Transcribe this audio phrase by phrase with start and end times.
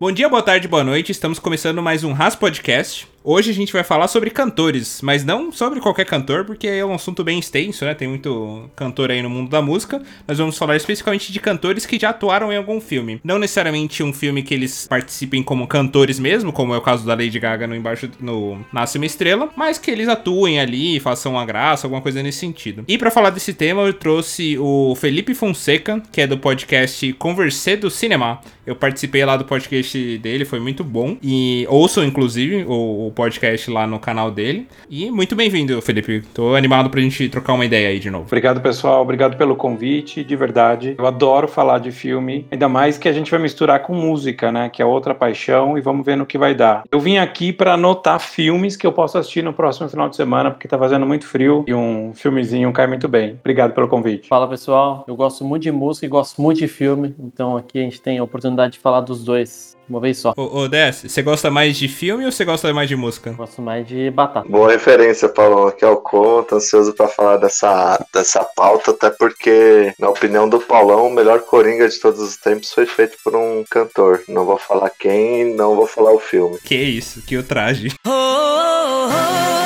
[0.00, 1.10] Bom dia, boa tarde, boa noite.
[1.10, 3.08] Estamos começando mais um Ras Podcast.
[3.30, 6.94] Hoje a gente vai falar sobre cantores, mas não sobre qualquer cantor, porque é um
[6.94, 7.92] assunto bem extenso, né?
[7.92, 10.00] Tem muito cantor aí no mundo da música.
[10.26, 13.20] Nós vamos falar especificamente de cantores que já atuaram em algum filme.
[13.22, 17.12] Não necessariamente um filme que eles participem como cantores mesmo, como é o caso da
[17.12, 21.44] Lady Gaga no Embaixo no Nasce uma Estrela, mas que eles atuem ali, façam uma
[21.44, 22.86] graça, alguma coisa nesse sentido.
[22.88, 27.76] E para falar desse tema, eu trouxe o Felipe Fonseca, que é do podcast Conversê
[27.76, 28.40] do Cinema.
[28.66, 31.18] Eu participei lá do podcast dele, foi muito bom.
[31.22, 34.68] E ouçam, inclusive, o podcast lá no canal dele.
[34.88, 36.22] E muito bem-vindo, Felipe.
[36.32, 38.26] Tô animado pra gente trocar uma ideia aí de novo.
[38.26, 39.02] Obrigado, pessoal.
[39.02, 40.94] Obrigado pelo convite, de verdade.
[40.96, 44.68] Eu adoro falar de filme, ainda mais que a gente vai misturar com música, né?
[44.68, 46.84] Que é outra paixão e vamos ver no que vai dar.
[46.92, 50.52] Eu vim aqui para anotar filmes que eu posso assistir no próximo final de semana,
[50.52, 53.36] porque tá fazendo muito frio e um filmezinho cai muito bem.
[53.40, 54.28] Obrigado pelo convite.
[54.28, 55.04] Fala, pessoal.
[55.08, 58.18] Eu gosto muito de música e gosto muito de filme, então aqui a gente tem
[58.18, 60.32] a oportunidade de falar dos dois uma vez só.
[60.36, 63.32] Ô, ô Dess, você gosta mais de filme ou você gosta mais de música?
[63.32, 64.48] Gosto mais de batata.
[64.48, 65.68] Boa referência, Paulo.
[65.68, 70.48] Aqui é o Cô, tô ansioso pra falar dessa, dessa pauta, até porque, na opinião
[70.48, 74.22] do Paulão, o melhor Coringa de todos os tempos foi feito por um cantor.
[74.28, 76.58] Não vou falar quem, não vou falar o filme.
[76.64, 77.94] Que isso, que o traje.
[78.06, 79.57] Oh, oh,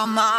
[0.00, 0.38] oh.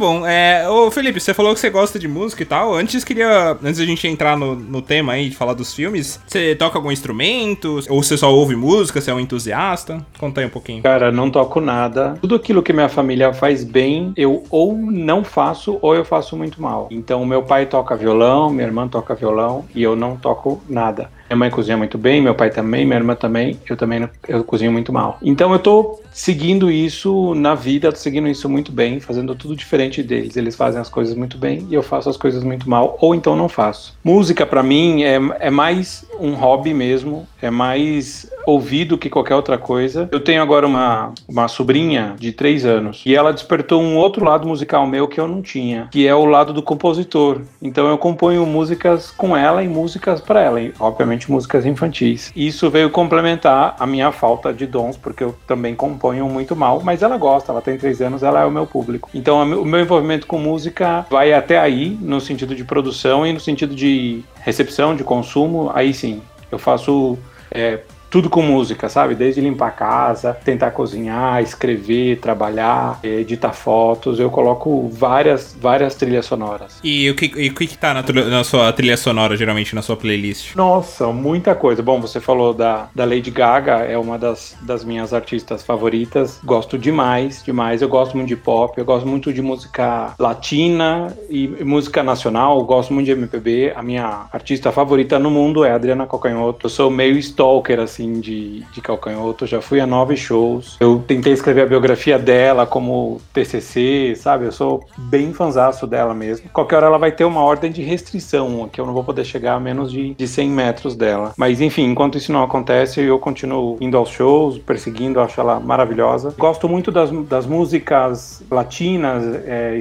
[0.00, 0.26] bom.
[0.26, 2.74] É, ô Felipe, você falou que você gosta de música e tal.
[2.74, 3.52] Antes queria.
[3.62, 6.90] Antes da gente entrar no, no tema aí de falar dos filmes, você toca algum
[6.90, 7.80] instrumento?
[7.88, 9.00] Ou você só ouve música?
[9.00, 10.04] Você é um entusiasta?
[10.18, 10.82] Conta aí um pouquinho.
[10.82, 12.16] Cara, não toco nada.
[12.20, 16.60] Tudo aquilo que minha família faz bem, eu ou não faço ou eu faço muito
[16.62, 16.88] mal.
[16.90, 21.10] Então, meu pai toca violão, minha irmã toca violão e eu não toco nada.
[21.30, 24.72] Minha mãe cozinha muito bem, meu pai também, minha irmã também, eu também eu cozinho
[24.72, 25.16] muito mal.
[25.22, 30.02] Então eu tô seguindo isso na vida, tô seguindo isso muito bem, fazendo tudo diferente
[30.02, 30.36] deles.
[30.36, 33.36] Eles fazem as coisas muito bem e eu faço as coisas muito mal, ou então
[33.36, 33.96] não faço.
[34.02, 39.56] Música para mim é, é mais um hobby mesmo, é mais ouvido que qualquer outra
[39.56, 40.08] coisa.
[40.10, 44.48] Eu tenho agora uma, uma sobrinha de três anos e ela despertou um outro lado
[44.48, 47.42] musical meu que eu não tinha, que é o lado do compositor.
[47.62, 52.32] Então eu componho músicas com ela e músicas para ela, e, obviamente músicas infantis.
[52.34, 57.02] Isso veio complementar a minha falta de dons, porque eu também componho muito mal, mas
[57.02, 59.10] ela gosta, ela tem três anos, ela é o meu público.
[59.14, 63.40] Então o meu envolvimento com música vai até aí, no sentido de produção e no
[63.40, 66.22] sentido de recepção, de consumo, aí sim.
[66.50, 67.18] Eu faço
[67.50, 69.14] é, tudo com música, sabe?
[69.14, 74.18] Desde limpar a casa, tentar cozinhar, escrever, trabalhar, editar fotos.
[74.18, 76.78] Eu coloco várias, várias trilhas sonoras.
[76.82, 79.82] E o que, e o que, que tá na, na, sua trilha sonora, geralmente, na
[79.82, 80.56] sua playlist?
[80.56, 81.82] Nossa, muita coisa.
[81.82, 86.40] Bom, você falou da, da Lady Gaga, é uma das, das minhas artistas favoritas.
[86.44, 87.80] Gosto demais, demais.
[87.80, 92.58] Eu gosto muito de pop, eu gosto muito de música latina e, e música nacional.
[92.58, 93.72] Eu gosto muito de MPB.
[93.76, 96.66] A minha artista favorita no mundo é a Adriana Cocanhoto.
[96.66, 99.46] Eu sou meio stalker, assim assim, de, de Calcanhoto.
[99.46, 100.76] Já fui a nove shows.
[100.80, 104.46] Eu tentei escrever a biografia dela como TCC, sabe?
[104.46, 106.48] Eu sou bem fanzaço dela mesmo.
[106.50, 109.54] Qualquer hora ela vai ter uma ordem de restrição, que eu não vou poder chegar
[109.54, 111.32] a menos de, de 100 metros dela.
[111.36, 116.34] Mas enfim, enquanto isso não acontece, eu continuo indo aos shows, perseguindo, acho ela maravilhosa.
[116.38, 119.78] Gosto muito das, das músicas latinas, é,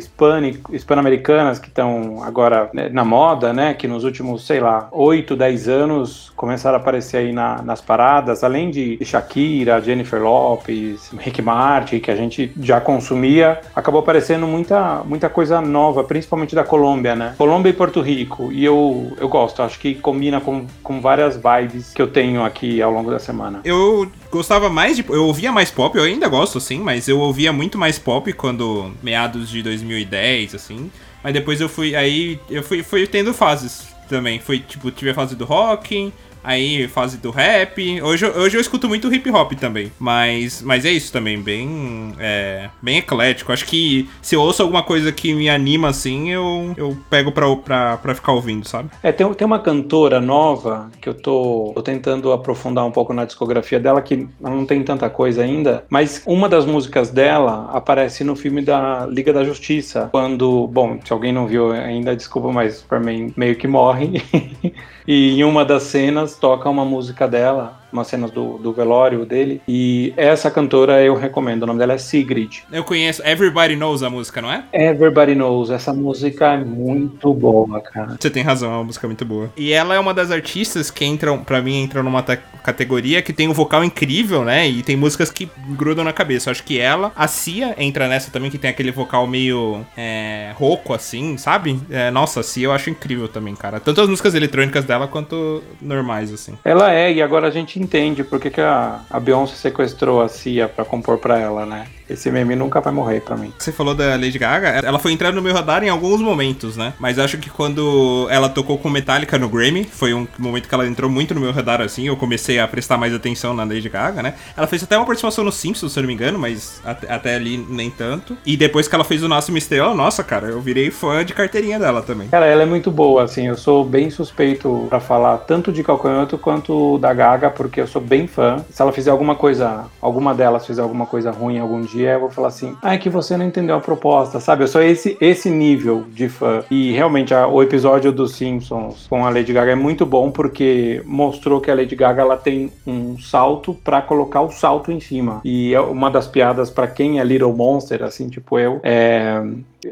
[0.72, 3.74] hispano-americanas que estão agora né, na moda, né?
[3.74, 8.09] Que nos últimos, sei lá, 8, 10 anos começaram a aparecer aí na, nas paradas
[8.44, 15.03] além de Shakira, Jennifer Lopes, Rick Martin, que a gente já consumia, acabou aparecendo muita,
[15.06, 17.36] muita coisa nova, principalmente da Colômbia, né?
[17.38, 18.52] Colômbia e Porto Rico.
[18.52, 22.81] E eu, eu gosto, acho que combina com, com várias vibes que eu tenho aqui
[22.81, 23.62] ao longo da semana.
[23.64, 25.06] Eu gostava mais de.
[25.08, 28.92] Eu ouvia mais pop, eu ainda gosto, sim, mas eu ouvia muito mais pop quando.
[29.02, 30.92] meados de 2010, assim.
[31.24, 31.96] Mas depois eu fui.
[31.96, 34.39] Aí eu fui, fui tendo fases também.
[34.39, 36.12] Foi tipo, tive a fase do rock
[36.44, 38.01] aí fase do rap.
[38.01, 42.69] Hoje, hoje eu escuto muito hip hop também, mas, mas é isso também, bem, é,
[42.81, 43.51] bem eclético.
[43.51, 47.56] Acho que se eu ouço alguma coisa que me anima assim, eu, eu pego pra,
[47.56, 48.89] pra, pra ficar ouvindo, sabe?
[49.01, 53.25] É, tem, tem uma cantora nova que eu tô, tô tentando aprofundar um pouco na
[53.25, 58.35] discografia dela, que não tem tanta coisa ainda, mas uma das músicas dela aparece no
[58.35, 63.33] filme da Liga da Justiça, quando, bom, se alguém não viu ainda, desculpa, mas mim
[63.35, 64.21] meio que morre.
[65.07, 69.62] e em uma das cenas toca uma música dela umas cenas do, do velório dele.
[69.68, 72.63] E essa cantora eu recomendo, o nome dela é Sigrid.
[72.71, 74.63] Eu conheço, Everybody Knows a música, não é?
[74.74, 78.18] Everybody Knows, essa música é muito boa, cara.
[78.19, 79.51] Você tem razão, é uma música muito boa.
[79.57, 83.47] E ela é uma das artistas que entram, para mim, entram numa categoria que tem
[83.47, 84.68] um vocal incrível, né?
[84.68, 86.50] E tem músicas que grudam na cabeça.
[86.50, 90.51] Eu acho que ela, a Cia, entra nessa também, que tem aquele vocal meio é,
[90.56, 91.80] rouco, assim, sabe?
[91.89, 93.80] É, nossa, a Cia eu acho incrível também, cara.
[93.80, 96.57] Tanto as músicas eletrônicas dela quanto normais, assim.
[96.63, 100.68] Ela é, e agora a gente entende porque que a, a Beyoncé sequestrou a Cia
[100.68, 101.88] pra compor pra ela, né?
[102.09, 103.53] Esse meme nunca vai morrer pra mim.
[103.57, 106.94] Você falou da Lady Gaga, ela foi entrando no meu radar em alguns momentos, né?
[107.00, 110.88] Mas acho que quando ela tocou com Metallica no Grammy, foi um momento que ela
[110.88, 112.07] entrou muito no meu radar, assim.
[112.07, 114.33] Eu comecei a prestar mais atenção na Lady Gaga, né?
[114.57, 117.35] Ela fez até uma participação no Simpsons, se eu não me engano, mas até, até
[117.35, 118.35] ali nem tanto.
[118.45, 121.77] E depois que ela fez o Nosso Estrela, nossa, cara, eu virei fã de carteirinha
[121.77, 122.29] dela também.
[122.29, 123.47] Cara, ela é muito boa, assim.
[123.47, 128.01] Eu sou bem suspeito para falar tanto de Calcanhoto quanto da Gaga, porque eu sou
[128.01, 128.63] bem fã.
[128.71, 132.19] Se ela fizer alguma coisa, alguma delas fizer alguma coisa ruim algum dia, dia eu
[132.19, 134.63] vou falar assim, ah, é que você não entendeu a proposta, sabe?
[134.63, 136.63] Eu sou esse, esse nível de fã.
[136.72, 141.01] E realmente a, o episódio dos Simpsons com a Lady Gaga é muito bom porque
[141.06, 145.42] mostrou que a Lady Gaga ela tem um salto para colocar o salto em cima.
[145.44, 149.42] E é uma das piadas para quem é Little Monster, assim, tipo eu, é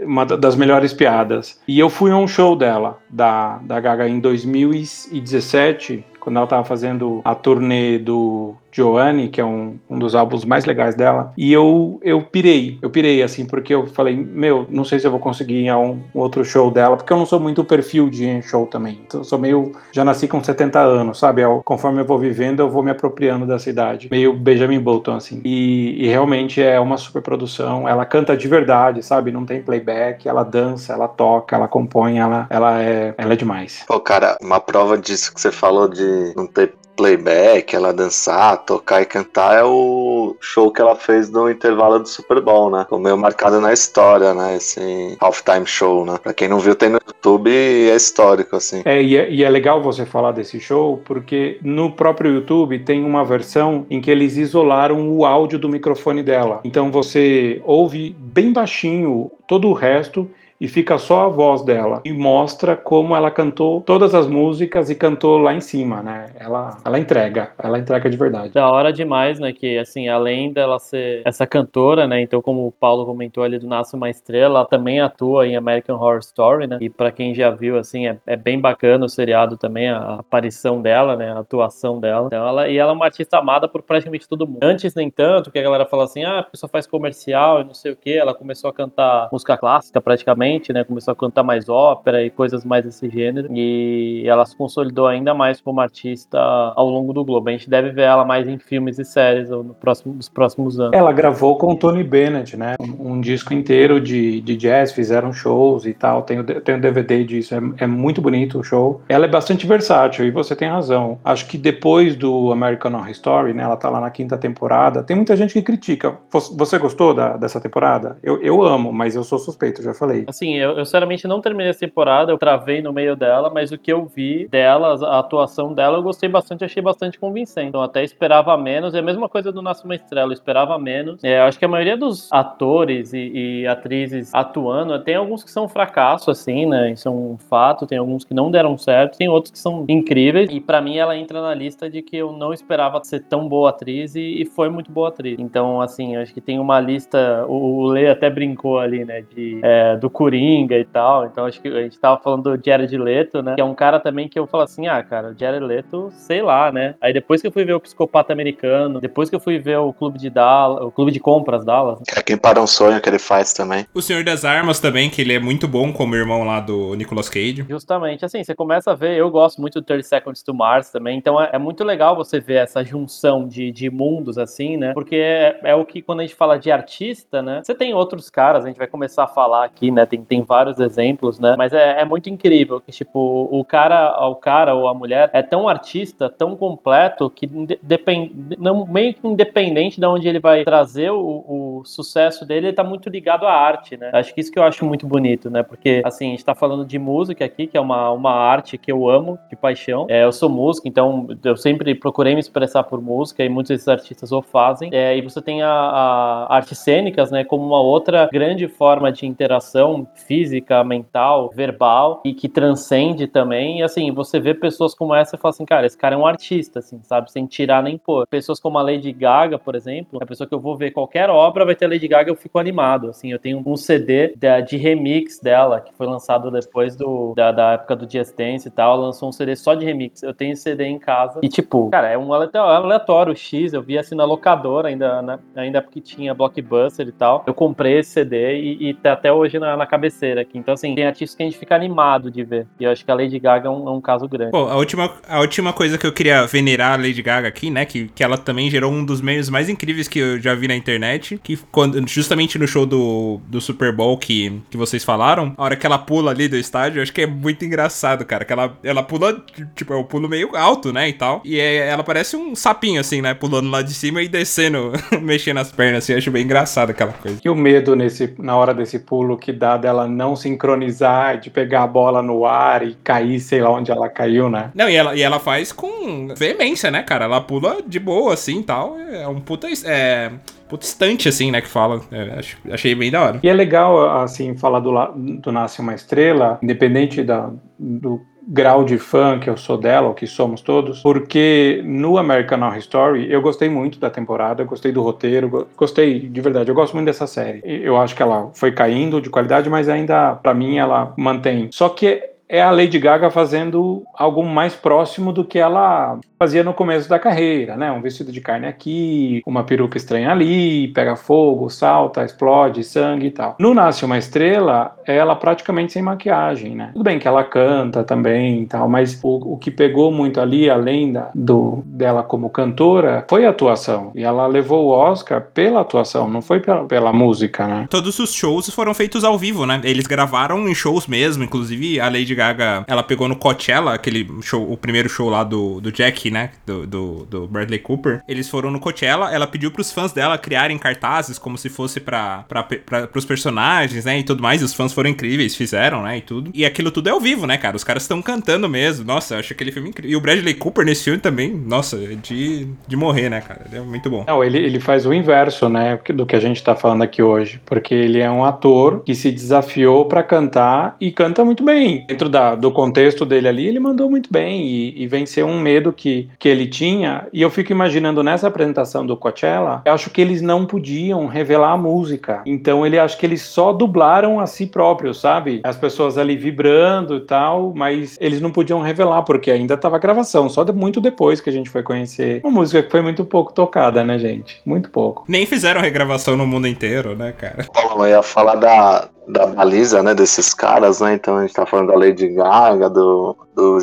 [0.03, 1.59] uma das melhores piadas.
[1.67, 6.65] E eu fui a um show dela, da, da Gaga, em 2017, quando ela estava
[6.65, 11.53] fazendo a turnê do Joanne, que é um, um dos álbuns mais legais dela, e
[11.53, 15.21] eu, eu pirei, eu pirei, assim, porque eu falei, meu, não sei se eu vou
[15.21, 18.09] conseguir ir a um, um outro show dela, porque eu não sou muito o perfil
[18.09, 22.01] de show também, então eu sou meio, já nasci com 70 anos, sabe, eu, conforme
[22.01, 26.07] eu vou vivendo, eu vou me apropriando da cidade, meio Benjamin Button, assim, e, e
[26.07, 30.93] realmente é uma super produção, ela canta de verdade, sabe, não tem playback, ela dança,
[30.93, 33.83] ela toca, ela compõe, ela, ela, é, ela é demais.
[33.87, 39.01] Pô, cara, uma prova disso que você falou de não ter playback, ela dançar, tocar
[39.01, 42.83] e cantar é o show que ela fez no intervalo do Super Bowl, né?
[42.83, 44.57] Ficou meio marcado na história, né?
[44.57, 46.17] Esse halftime show, né?
[46.21, 48.81] Pra quem não viu, tem no YouTube e é histórico, assim.
[48.83, 53.05] É e, é, e é legal você falar desse show, porque no próprio YouTube tem
[53.05, 56.61] uma versão em que eles isolaram o áudio do microfone dela.
[56.63, 60.29] Então você ouve bem baixinho todo o resto
[60.59, 64.95] e fica só a voz dela e mostra como ela cantou todas as músicas e
[64.95, 66.31] cantou lá em cima, né?
[66.39, 68.53] Ela, ela entrega, ela entrega de verdade.
[68.53, 69.53] Da hora demais, né?
[69.53, 72.21] Que assim, além dela ser essa cantora, né?
[72.21, 75.97] Então, como o Paulo comentou ali do Nasce uma Estrela, ela também atua em American
[75.97, 76.77] Horror Story, né?
[76.81, 80.81] E para quem já viu, assim, é, é, bem bacana o seriado também, a aparição
[80.81, 81.31] dela, né?
[81.31, 82.27] A atuação dela.
[82.27, 84.59] Então, ela, e ela é uma artista amada por praticamente todo mundo.
[84.63, 87.73] Antes, nem tanto, que a galera fala assim, ah, a pessoa faz comercial e não
[87.73, 90.83] sei o que, ela começou a cantar música clássica praticamente né?
[90.83, 93.47] Começou a cantar mais ópera e coisas mais desse gênero.
[93.51, 96.39] E ela se consolidou ainda mais como artista
[96.75, 97.49] ao longo do globo.
[97.49, 100.93] A gente deve ver ela mais em filmes e séries no próximo, nos próximos anos.
[100.93, 102.75] Ela gravou com o Tony Bennett, né?
[102.79, 106.21] Um, um disco inteiro de, de jazz, fizeram shows e tal.
[106.21, 109.01] Tem, um DVD disso, é, é muito bonito o show.
[109.09, 111.19] Ela é bastante versátil e você tem razão.
[111.23, 113.63] Acho que depois do American Horror Story, né?
[113.63, 115.03] Ela tá lá na quinta temporada.
[115.03, 116.17] Tem muita gente que critica.
[116.31, 118.17] Você gostou da, dessa temporada?
[118.23, 121.69] Eu, eu amo, mas eu sou suspeito, já falei assim, eu, eu sinceramente não terminei
[121.69, 125.73] essa temporada, eu travei no meio dela, mas o que eu vi dela, a atuação
[125.73, 127.69] dela, eu gostei bastante, achei bastante convincente.
[127.69, 131.23] Então até esperava menos, é a mesma coisa do Nasce uma Estrela, eu esperava menos.
[131.23, 133.31] É, acho que a maioria dos atores e,
[133.63, 136.91] e, atrizes atuando, tem alguns que são fracasso, assim, né?
[136.91, 140.49] Isso é um fato, tem alguns que não deram certo, tem outros que são incríveis.
[140.51, 143.69] E para mim ela entra na lista de que eu não esperava ser tão boa
[143.69, 145.39] atriz e, e foi muito boa atriz.
[145.39, 149.23] Então, assim, acho que tem uma lista, o, o Lê até brincou ali, né?
[149.33, 151.25] De, é, do e tal.
[151.25, 153.55] Então acho que a gente tava falando do Jared Leto, né?
[153.55, 156.41] Que é um cara também que eu falo assim, ah, cara, o Jared Leto, sei
[156.41, 156.95] lá, né?
[157.01, 159.93] Aí depois que eu fui ver o Psicopata Americano, depois que eu fui ver o
[159.93, 161.99] Clube de Dallas, o Clube de Compras Dallas.
[162.15, 163.85] É quem para um sonho que ele faz também.
[163.93, 167.29] O Senhor das Armas também, que ele é muito bom como irmão lá do Nicolas
[167.29, 167.65] Cage.
[167.69, 171.17] Justamente, assim, você começa a ver, eu gosto muito do 30 Seconds to Mars também,
[171.17, 174.93] então é, é muito legal você ver essa junção de, de mundos, assim, né?
[174.93, 177.61] Porque é, é o que quando a gente fala de artista, né?
[177.63, 180.05] Você tem outros caras, a gente vai começar a falar aqui, né?
[180.05, 181.55] Tem, tem vários exemplos, né?
[181.57, 185.41] Mas é, é muito incrível que, tipo, o cara, o cara ou a mulher é
[185.41, 187.47] tão artista, tão completo, que
[187.81, 192.73] depende, não, meio que independente de onde ele vai trazer o, o sucesso dele, ele
[192.73, 194.09] tá muito ligado à arte, né?
[194.13, 195.63] Acho que isso que eu acho muito bonito, né?
[195.63, 198.91] Porque, assim, a gente tá falando de música aqui, que é uma, uma arte que
[198.91, 200.05] eu amo, de paixão.
[200.09, 203.87] É, eu sou músico, então eu sempre procurei me expressar por música e muitos desses
[203.87, 204.89] artistas o fazem.
[204.93, 209.25] É, e você tem a, a artes cênicas, né, como uma outra grande forma de
[209.25, 213.79] interação física, mental, verbal e que transcende também.
[213.79, 216.25] E assim, você vê pessoas como essa e fala assim, cara, esse cara é um
[216.25, 217.31] artista, assim, sabe?
[217.31, 218.27] Sem tirar nem pôr.
[218.27, 221.65] Pessoas como a Lady Gaga, por exemplo, a pessoa que eu vou ver qualquer obra
[221.65, 223.09] vai ter a Lady Gaga, eu fico animado.
[223.09, 227.51] Assim, eu tenho um CD de, de remix dela, que foi lançado depois do, da,
[227.51, 228.97] da época do Just Dance e tal.
[228.97, 230.23] Lançou um CD só de remix.
[230.23, 231.39] Eu tenho esse CD em casa.
[231.43, 233.73] E, tipo, cara, é um aleatório X.
[233.73, 235.39] Eu vi assim na locadora, ainda, né?
[235.55, 237.43] ainda porque tinha Blockbuster e tal.
[237.45, 240.57] Eu comprei esse CD e, e tá até hoje na, na, cabeceira aqui.
[240.57, 242.67] Então, assim, tem artistas que a gente fica animado de ver.
[242.79, 244.51] E eu acho que a Lady Gaga é um, é um caso grande.
[244.51, 247.85] Pô, a última, a última coisa que eu queria venerar a Lady Gaga aqui, né?
[247.85, 250.75] Que, que ela também gerou um dos meios mais incríveis que eu já vi na
[250.75, 251.39] internet.
[251.43, 255.75] Que quando, justamente no show do, do Super Bowl que, que vocês falaram, a hora
[255.75, 258.45] que ela pula ali do estádio, eu acho que é muito engraçado, cara.
[258.45, 259.43] Que ela, ela pula,
[259.75, 261.09] tipo, é um pulo meio alto, né?
[261.09, 261.41] E tal.
[261.43, 263.33] E é, ela parece um sapinho, assim, né?
[263.33, 266.13] Pulando lá de cima e descendo, mexendo as pernas, assim.
[266.13, 267.39] Eu acho bem engraçado aquela coisa.
[267.43, 271.83] E o medo nesse, na hora desse pulo que dá dela não sincronizar, de pegar
[271.83, 274.69] a bola no ar e cair, sei lá onde ela caiu, né?
[274.75, 277.25] Não, e ela, e ela faz com veemência, né, cara?
[277.25, 278.99] Ela pula de boa, assim, tal.
[278.99, 279.67] É um puta...
[279.85, 280.31] É
[280.67, 282.01] puta estante, assim, né, que fala.
[282.11, 282.41] É,
[282.73, 283.39] achei bem da hora.
[283.41, 284.91] E é legal, assim, falar do,
[285.39, 290.13] do Nasce Uma Estrela, independente da, do grau de fã que eu sou dela, ou
[290.13, 295.01] que somos todos, porque no American Horror Story eu gostei muito da temporada, gostei do
[295.01, 297.61] roteiro, gostei de verdade, eu gosto muito dessa série.
[297.65, 301.69] Eu acho que ela foi caindo de qualidade, mas ainda, para mim, ela mantém.
[301.71, 306.73] Só que é a Lady Gaga fazendo algo mais próximo do que ela fazia no
[306.73, 307.91] começo da carreira, né?
[307.91, 313.31] Um vestido de carne aqui, uma peruca estranha ali, pega fogo, salta, explode, sangue e
[313.31, 313.55] tal.
[313.59, 316.91] No Nasce uma Estrela, ela praticamente sem maquiagem, né?
[316.93, 320.69] Tudo bem que ela canta também e tal, mas o, o que pegou muito ali,
[320.69, 324.11] além da, do, dela como cantora, foi a atuação.
[324.15, 327.87] E ela levou o Oscar pela atuação, não foi pela, pela música, né?
[327.89, 329.81] Todos os shows foram feitos ao vivo, né?
[329.83, 334.71] Eles gravaram em shows mesmo, inclusive a Lady Gaga, ela pegou no Coachella, aquele show,
[334.71, 336.51] o primeiro show lá do, do Jack né?
[336.65, 338.21] Do, do, do, Bradley Cooper.
[338.27, 342.45] Eles foram no Coachella, ela pediu pros fãs dela criarem cartazes como se fosse pra,
[342.47, 344.19] pra, pra, pros personagens, né?
[344.19, 344.61] E tudo mais.
[344.61, 346.17] E os fãs foram incríveis, fizeram, né?
[346.17, 346.51] E tudo.
[346.53, 347.75] E aquilo tudo é ao vivo, né, cara?
[347.75, 349.05] Os caras estão cantando mesmo.
[349.05, 350.11] Nossa, eu acho aquele filme incrível.
[350.11, 353.61] E o Bradley Cooper nesse filme também, nossa, é de, de morrer, né, cara?
[353.67, 354.25] Ele é muito bom.
[354.27, 355.99] Não, ele, ele faz o inverso, né?
[356.13, 357.61] Do que a gente tá falando aqui hoje.
[357.65, 362.05] Porque ele é um ator que se desafiou para cantar e canta muito bem.
[362.27, 365.93] Dentro da, do contexto dele ali, ele mandou muito bem e, e venceu um medo
[365.93, 370.21] que que, ele tinha, e eu fico imaginando nessa apresentação do Coachella, eu acho que
[370.21, 372.41] eles não podiam revelar a música.
[372.45, 375.61] Então ele acho que eles só dublaram a si próprios, sabe?
[375.63, 380.49] As pessoas ali vibrando e tal, mas eles não podiam revelar, porque ainda estava gravação,
[380.49, 383.53] só de, muito depois que a gente foi conhecer uma música que foi muito pouco
[383.53, 384.61] tocada, né, gente?
[384.65, 385.23] Muito pouco.
[385.27, 387.65] Nem fizeram regravação no mundo inteiro, né, cara?
[387.73, 391.13] Bom, eu ia falar da, da baliza, né, desses caras, né?
[391.13, 393.79] Então a gente tá falando da Lady Gaga, do, do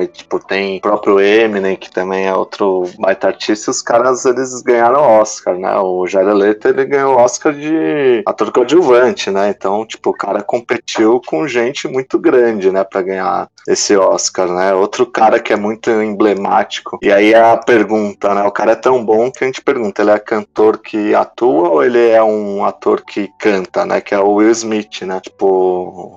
[0.00, 4.62] e, tipo, tem o próprio Eminem, que também é outro baita artista, os caras, eles
[4.62, 5.76] ganharam Oscar, né?
[5.78, 9.48] O Jared Leto, ele ganhou Oscar de ator coadjuvante, né?
[9.48, 14.72] Então, tipo, o cara competiu com gente muito grande, né, pra ganhar esse Oscar, né?
[14.72, 18.44] Outro cara que é muito emblemático, e aí é a pergunta, né?
[18.44, 21.82] O cara é tão bom que a gente pergunta, ele é cantor que atua ou
[21.82, 24.00] ele é um ator que canta, né?
[24.00, 25.20] Que é o Will Smith, né?
[25.20, 25.46] Tipo,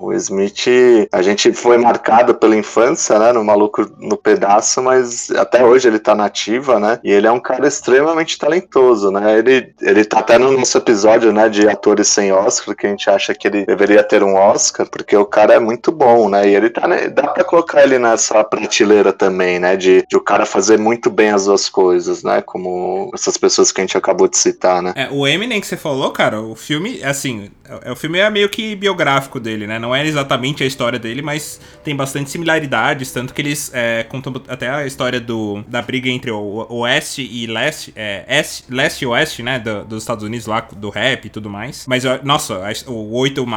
[0.00, 3.32] o Will Smith, a gente foi marcado pela infância, né?
[3.32, 7.00] No Maluco no Pedaço, mas até hoje ele tá nativa, né?
[7.02, 9.38] E ele é um cara extremamente talentoso, né?
[9.38, 11.48] Ele, ele tá até no nosso episódio, né?
[11.48, 15.16] De atores sem Oscar, que a gente acha que ele deveria ter um Oscar, porque
[15.16, 16.48] o cara é muito bom, né?
[16.48, 17.08] E ele tá, né?
[17.08, 19.76] Dá pra colocar ele nessa prateleira também, né?
[19.76, 22.42] De, de o cara fazer muito bem as duas coisas, né?
[22.42, 24.92] Como essas pessoas que a gente acabou de citar, né?
[24.94, 27.50] É, o Eminem que você falou, cara, o filme, assim,
[27.84, 29.78] é, o filme é meio que biográfico dele, né?
[29.78, 34.32] Não é exatamente a história dele, mas tem bastante similaridades, tanto que eles é, contam
[34.48, 39.06] até a história do, da briga entre o oeste e leste, é, est, leste e
[39.06, 39.58] oeste, né?
[39.58, 41.84] Do, dos Estados Unidos lá, do rap e tudo mais.
[41.86, 43.48] Mas, nossa, o 8, uh,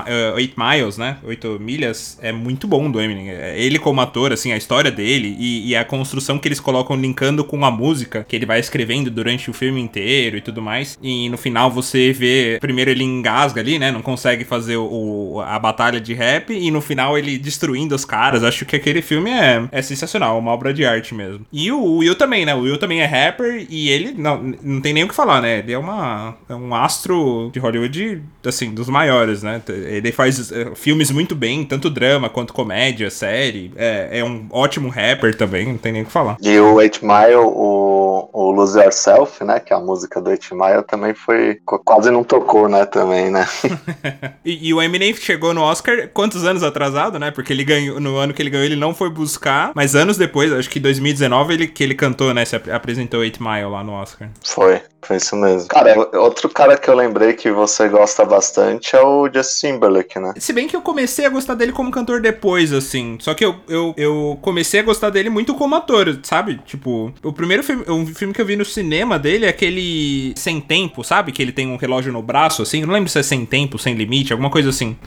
[0.58, 1.18] Miles, né?
[1.24, 3.30] 8 milhas é muito bom do Eminem.
[3.30, 6.96] É, ele como ator, assim, a história dele e, e a construção que eles colocam
[6.96, 10.98] linkando com a música que ele vai escrevendo durante o filme inteiro e tudo mais.
[11.02, 13.92] E no final você vê, primeiro ele engasga ali, né?
[13.92, 18.44] Não consegue fazer o, a batalha de rap e no final ele destruindo os caras.
[18.44, 21.46] Acho que aquele filme é, é sensacional, uma obra de arte mesmo.
[21.52, 22.54] E o Will também, né?
[22.54, 25.60] O Will também é rapper e ele não, não tem nem o que falar, né?
[25.60, 29.62] Ele é, uma, é um astro de Hollywood, assim, dos maiores, né?
[29.68, 33.72] Ele faz é, filmes muito bem, tanto drama quanto comédia, série.
[33.75, 36.38] É, é um ótimo rapper também, não tem nem o que falar.
[36.42, 39.60] E o 8 Mile, o, o Lose Yourself, né?
[39.60, 41.60] Que é a música do 8 Mile, também foi.
[41.66, 42.86] Quase não tocou, né?
[42.86, 43.48] Também, né?
[44.44, 47.32] e, e, o Eminem chegou no Oscar quantos anos atrasado, né?
[47.32, 48.00] Porque ele ganhou.
[48.00, 49.72] No ano que ele ganhou, ele não foi buscar.
[49.75, 52.46] Mas anos depois, acho que 2019, ele, que ele cantou, né?
[52.46, 54.30] Se apresentou 8 Mile lá no Oscar.
[54.44, 54.82] Foi.
[55.03, 55.68] Foi isso mesmo.
[55.68, 60.34] Cara, outro cara que eu lembrei que você gosta bastante é o Justin Timberlake, né?
[60.38, 63.18] Se bem que eu comecei a gostar dele como cantor depois, assim.
[63.20, 66.60] Só que eu, eu, eu comecei a gostar dele muito como ator, sabe?
[66.65, 70.62] Tipo, o primeiro filme, um filme que eu vi no cinema dele é aquele Sem
[70.62, 71.32] Tempo, sabe?
[71.32, 72.82] Que ele tem um relógio no braço, assim.
[72.82, 74.98] Eu não lembro se é Sem Tempo, Sem Limite, alguma coisa assim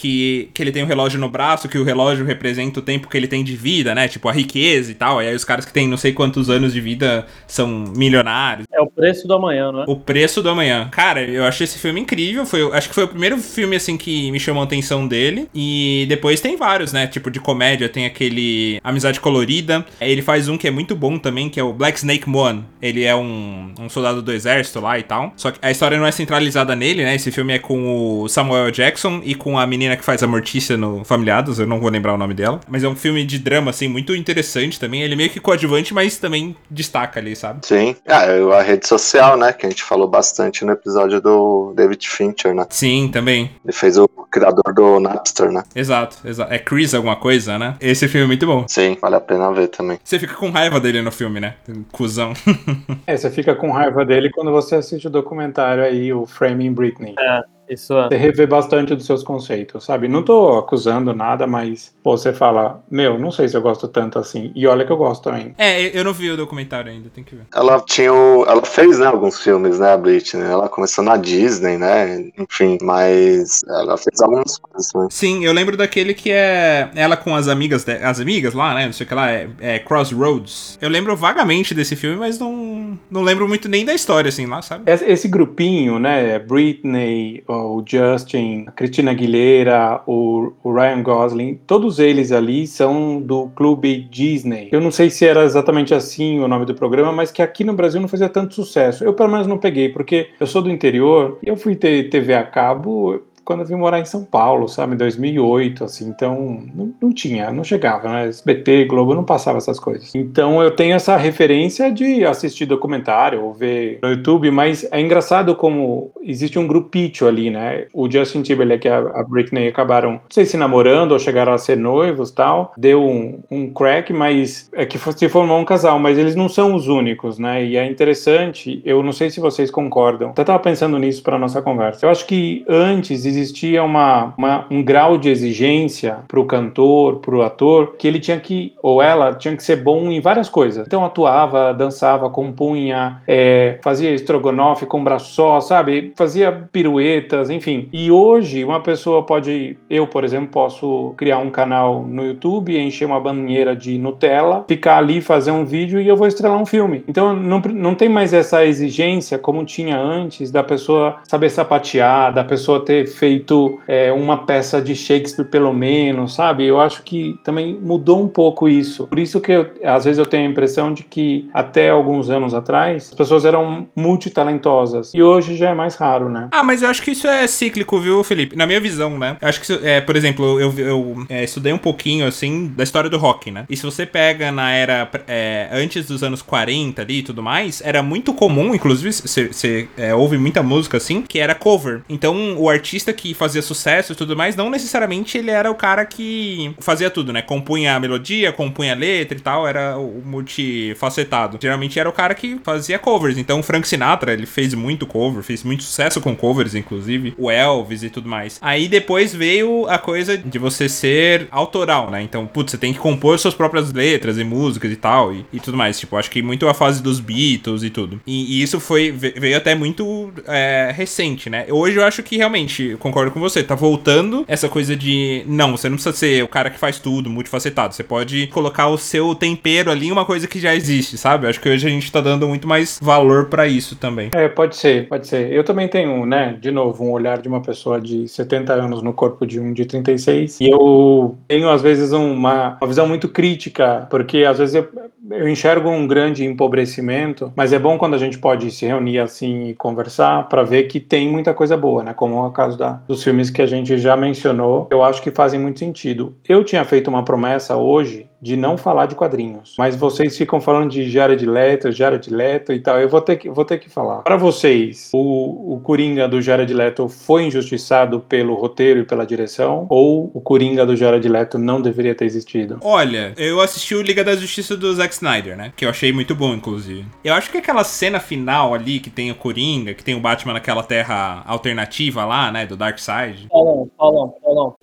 [0.00, 3.16] que, que ele tem um relógio no braço, que o relógio representa o tempo que
[3.18, 4.08] ele tem de vida, né?
[4.08, 5.22] Tipo, a riqueza e tal.
[5.22, 8.66] E aí os caras que têm não sei quantos anos de vida são milionários.
[8.72, 9.84] É o preço do amanhã, não é?
[9.86, 10.88] O preço do amanhã.
[10.90, 12.46] Cara, eu achei esse filme incrível.
[12.46, 15.48] Foi, acho que foi o primeiro filme, assim, que me chamou a atenção dele.
[15.54, 17.06] E depois tem vários, né?
[17.06, 17.86] Tipo, de comédia.
[17.86, 19.84] Tem aquele Amizade Colorida.
[20.00, 22.64] Ele faz um que é muito bom também, que é o Black Snake Moan.
[22.80, 25.34] Ele é um, um soldado do exército lá e tal.
[25.36, 27.14] Só que a história não é centralizada nele, né?
[27.14, 30.26] Esse filme é com o Samuel Jackson e com a menina menina que faz a
[30.26, 32.60] Mortícia no Familiados, eu não vou lembrar o nome dela.
[32.68, 35.02] Mas é um filme de drama, assim, muito interessante também.
[35.02, 37.66] Ele é meio que coadjuvante, mas também destaca ali, sabe?
[37.66, 37.96] Sim.
[38.06, 38.24] Ah,
[38.58, 39.52] a rede social, né?
[39.52, 42.66] Que a gente falou bastante no episódio do David Fincher, né?
[42.70, 43.50] Sim, também.
[43.64, 45.62] Ele fez o criador do Napster, né?
[45.74, 46.52] Exato, exato.
[46.52, 47.76] É Chris alguma coisa, né?
[47.80, 48.64] Esse filme é muito bom.
[48.68, 49.98] Sim, vale a pena ver também.
[50.02, 51.54] Você fica com raiva dele no filme, né?
[51.90, 52.32] Cusão.
[53.06, 57.14] é, você fica com raiva dele quando você assiste o documentário aí, o Framing Britney.
[57.18, 57.42] É.
[57.70, 58.08] Isso é.
[58.08, 60.08] Você rever bastante dos seus conceitos, sabe?
[60.08, 64.18] Não tô acusando nada, mas pô, você fala, meu, não sei se eu gosto tanto
[64.18, 64.50] assim.
[64.54, 65.54] E olha que eu gosto também.
[65.56, 67.44] É, eu não vi o documentário ainda, tem que ver.
[67.54, 68.44] Ela tinha o...
[68.46, 70.42] Ela fez, né, alguns filmes, né, a Britney?
[70.42, 72.30] Ela começou na Disney, né?
[72.36, 75.06] Enfim, mas ela fez algumas coisas, né?
[75.10, 77.92] Sim, eu lembro daquele que é ela com as amigas, de...
[77.92, 78.86] as amigas lá, né?
[78.86, 80.78] Não sei o que lá, é, é Crossroads.
[80.80, 84.60] Eu lembro vagamente desse filme, mas não, não lembro muito nem da história, assim, lá,
[84.60, 84.90] sabe?
[84.90, 92.32] Esse grupinho, né, Britney, o Justin, a Cristina Aguilera, o, o, Ryan Gosling, todos eles
[92.32, 94.68] ali são do clube Disney.
[94.72, 97.74] Eu não sei se era exatamente assim o nome do programa, mas que aqui no
[97.74, 99.04] Brasil não fazia tanto sucesso.
[99.04, 102.34] Eu pelo menos não peguei, porque eu sou do interior e eu fui ter TV
[102.34, 106.94] a cabo, quando eu vim morar em São Paulo, sabe, em 2008, assim, então não,
[107.02, 110.14] não, tinha, não chegava, né, SBT, Globo não passava essas coisas.
[110.14, 115.56] Então eu tenho essa referência de assistir documentário ou ver no YouTube, mas é engraçado
[115.56, 120.44] como existe um grupito ali, né, o Justin Timberlake e a, Britney acabaram, não sei
[120.44, 124.96] se namorando ou chegaram a ser noivos tal, deu um, um crack, mas é que
[124.96, 129.02] se formou um casal, mas eles não são os únicos, né, e é interessante, eu
[129.02, 132.64] não sei se vocês concordam, até tava pensando nisso para nossa conversa, eu acho que
[132.68, 137.96] antes existia existia uma, uma um grau de exigência para o cantor, para o ator,
[137.98, 140.86] que ele tinha que, ou ela, tinha que ser bom em várias coisas.
[140.86, 146.12] Então atuava, dançava, compunha, é, fazia estrogonofe com braço só, sabe?
[146.16, 147.88] Fazia piruetas, enfim.
[147.92, 153.06] E hoje uma pessoa pode, eu por exemplo, posso criar um canal no YouTube, encher
[153.06, 157.04] uma banheira de Nutella, ficar ali, fazer um vídeo e eu vou estrelar um filme.
[157.08, 162.44] Então não, não tem mais essa exigência como tinha antes da pessoa saber sapatear, da
[162.44, 166.66] pessoa ter feito feito é, uma peça de Shakespeare, pelo menos, sabe?
[166.66, 169.06] Eu acho que também mudou um pouco isso.
[169.06, 172.54] Por isso que eu, às vezes eu tenho a impressão de que até alguns anos
[172.54, 176.48] atrás as pessoas eram multitalentosas e hoje já é mais raro, né?
[176.50, 178.56] Ah, mas eu acho que isso é cíclico, viu, Felipe?
[178.56, 179.36] Na minha visão, né?
[179.40, 183.08] Eu acho que, é, por exemplo, eu, eu é, estudei um pouquinho, assim, da história
[183.08, 183.64] do rock, né?
[183.70, 187.80] E se você pega na era é, antes dos anos 40 ali e tudo mais,
[187.84, 192.00] era muito comum, inclusive, você é, ouve muita música assim, que era cover.
[192.08, 196.04] Então, o artista que fazia sucesso e tudo mais, não necessariamente ele era o cara
[196.04, 197.42] que fazia tudo, né?
[197.42, 201.58] Compunha a melodia, compunha a letra e tal, era o multifacetado.
[201.60, 203.38] Geralmente era o cara que fazia covers.
[203.38, 207.50] Então o Frank Sinatra, ele fez muito cover, fez muito sucesso com covers, inclusive, o
[207.50, 208.58] Elvis e tudo mais.
[208.60, 212.22] Aí depois veio a coisa de você ser autoral, né?
[212.22, 215.60] Então, putz, você tem que compor suas próprias letras e músicas e tal, e, e
[215.60, 215.98] tudo mais.
[215.98, 218.20] Tipo, acho que muito a fase dos Beatles e tudo.
[218.26, 221.66] E, e isso foi veio até muito é, recente, né?
[221.68, 223.62] Hoje eu acho que realmente concordo com você.
[223.62, 225.42] Tá voltando essa coisa de.
[225.46, 227.94] Não, você não precisa ser o cara que faz tudo, multifacetado.
[227.94, 231.46] Você pode colocar o seu tempero ali em uma coisa que já existe, sabe?
[231.46, 234.30] Acho que hoje a gente tá dando muito mais valor para isso também.
[234.34, 235.52] É, pode ser, pode ser.
[235.52, 239.12] Eu também tenho, né, de novo, um olhar de uma pessoa de 70 anos no
[239.12, 240.60] corpo de um de 36.
[240.60, 244.88] E eu tenho, às vezes, uma, uma visão muito crítica, porque às vezes eu,
[245.30, 249.68] eu enxergo um grande empobrecimento, mas é bom quando a gente pode se reunir assim
[249.68, 252.14] e conversar para ver que tem muita coisa boa, né?
[252.14, 255.30] Como é o caso da, dos filmes que a gente já mencionou, eu acho que
[255.30, 256.36] fazem muito sentido.
[256.48, 259.74] Eu tinha feito uma promessa hoje de não falar de quadrinhos.
[259.78, 262.98] Mas vocês ficam falando de Jared Leto, Jared Leto e tal.
[263.00, 264.22] Eu vou ter que, vou ter que falar.
[264.22, 269.86] Para vocês, o, o Coringa do Jared Leto foi injustiçado pelo roteiro e pela direção?
[269.88, 272.78] Ou o Coringa do Jared Leto não deveria ter existido?
[272.82, 275.72] Olha, eu assisti o Liga da Justiça do Zack Snyder, né?
[275.76, 277.04] Que eu achei muito bom, inclusive.
[277.24, 280.54] Eu acho que aquela cena final ali, que tem o Coringa, que tem o Batman
[280.54, 282.66] naquela terra alternativa lá, né?
[282.66, 283.48] Do Dark Side.
[283.50, 284.74] Paulão, Paulão, Paulão.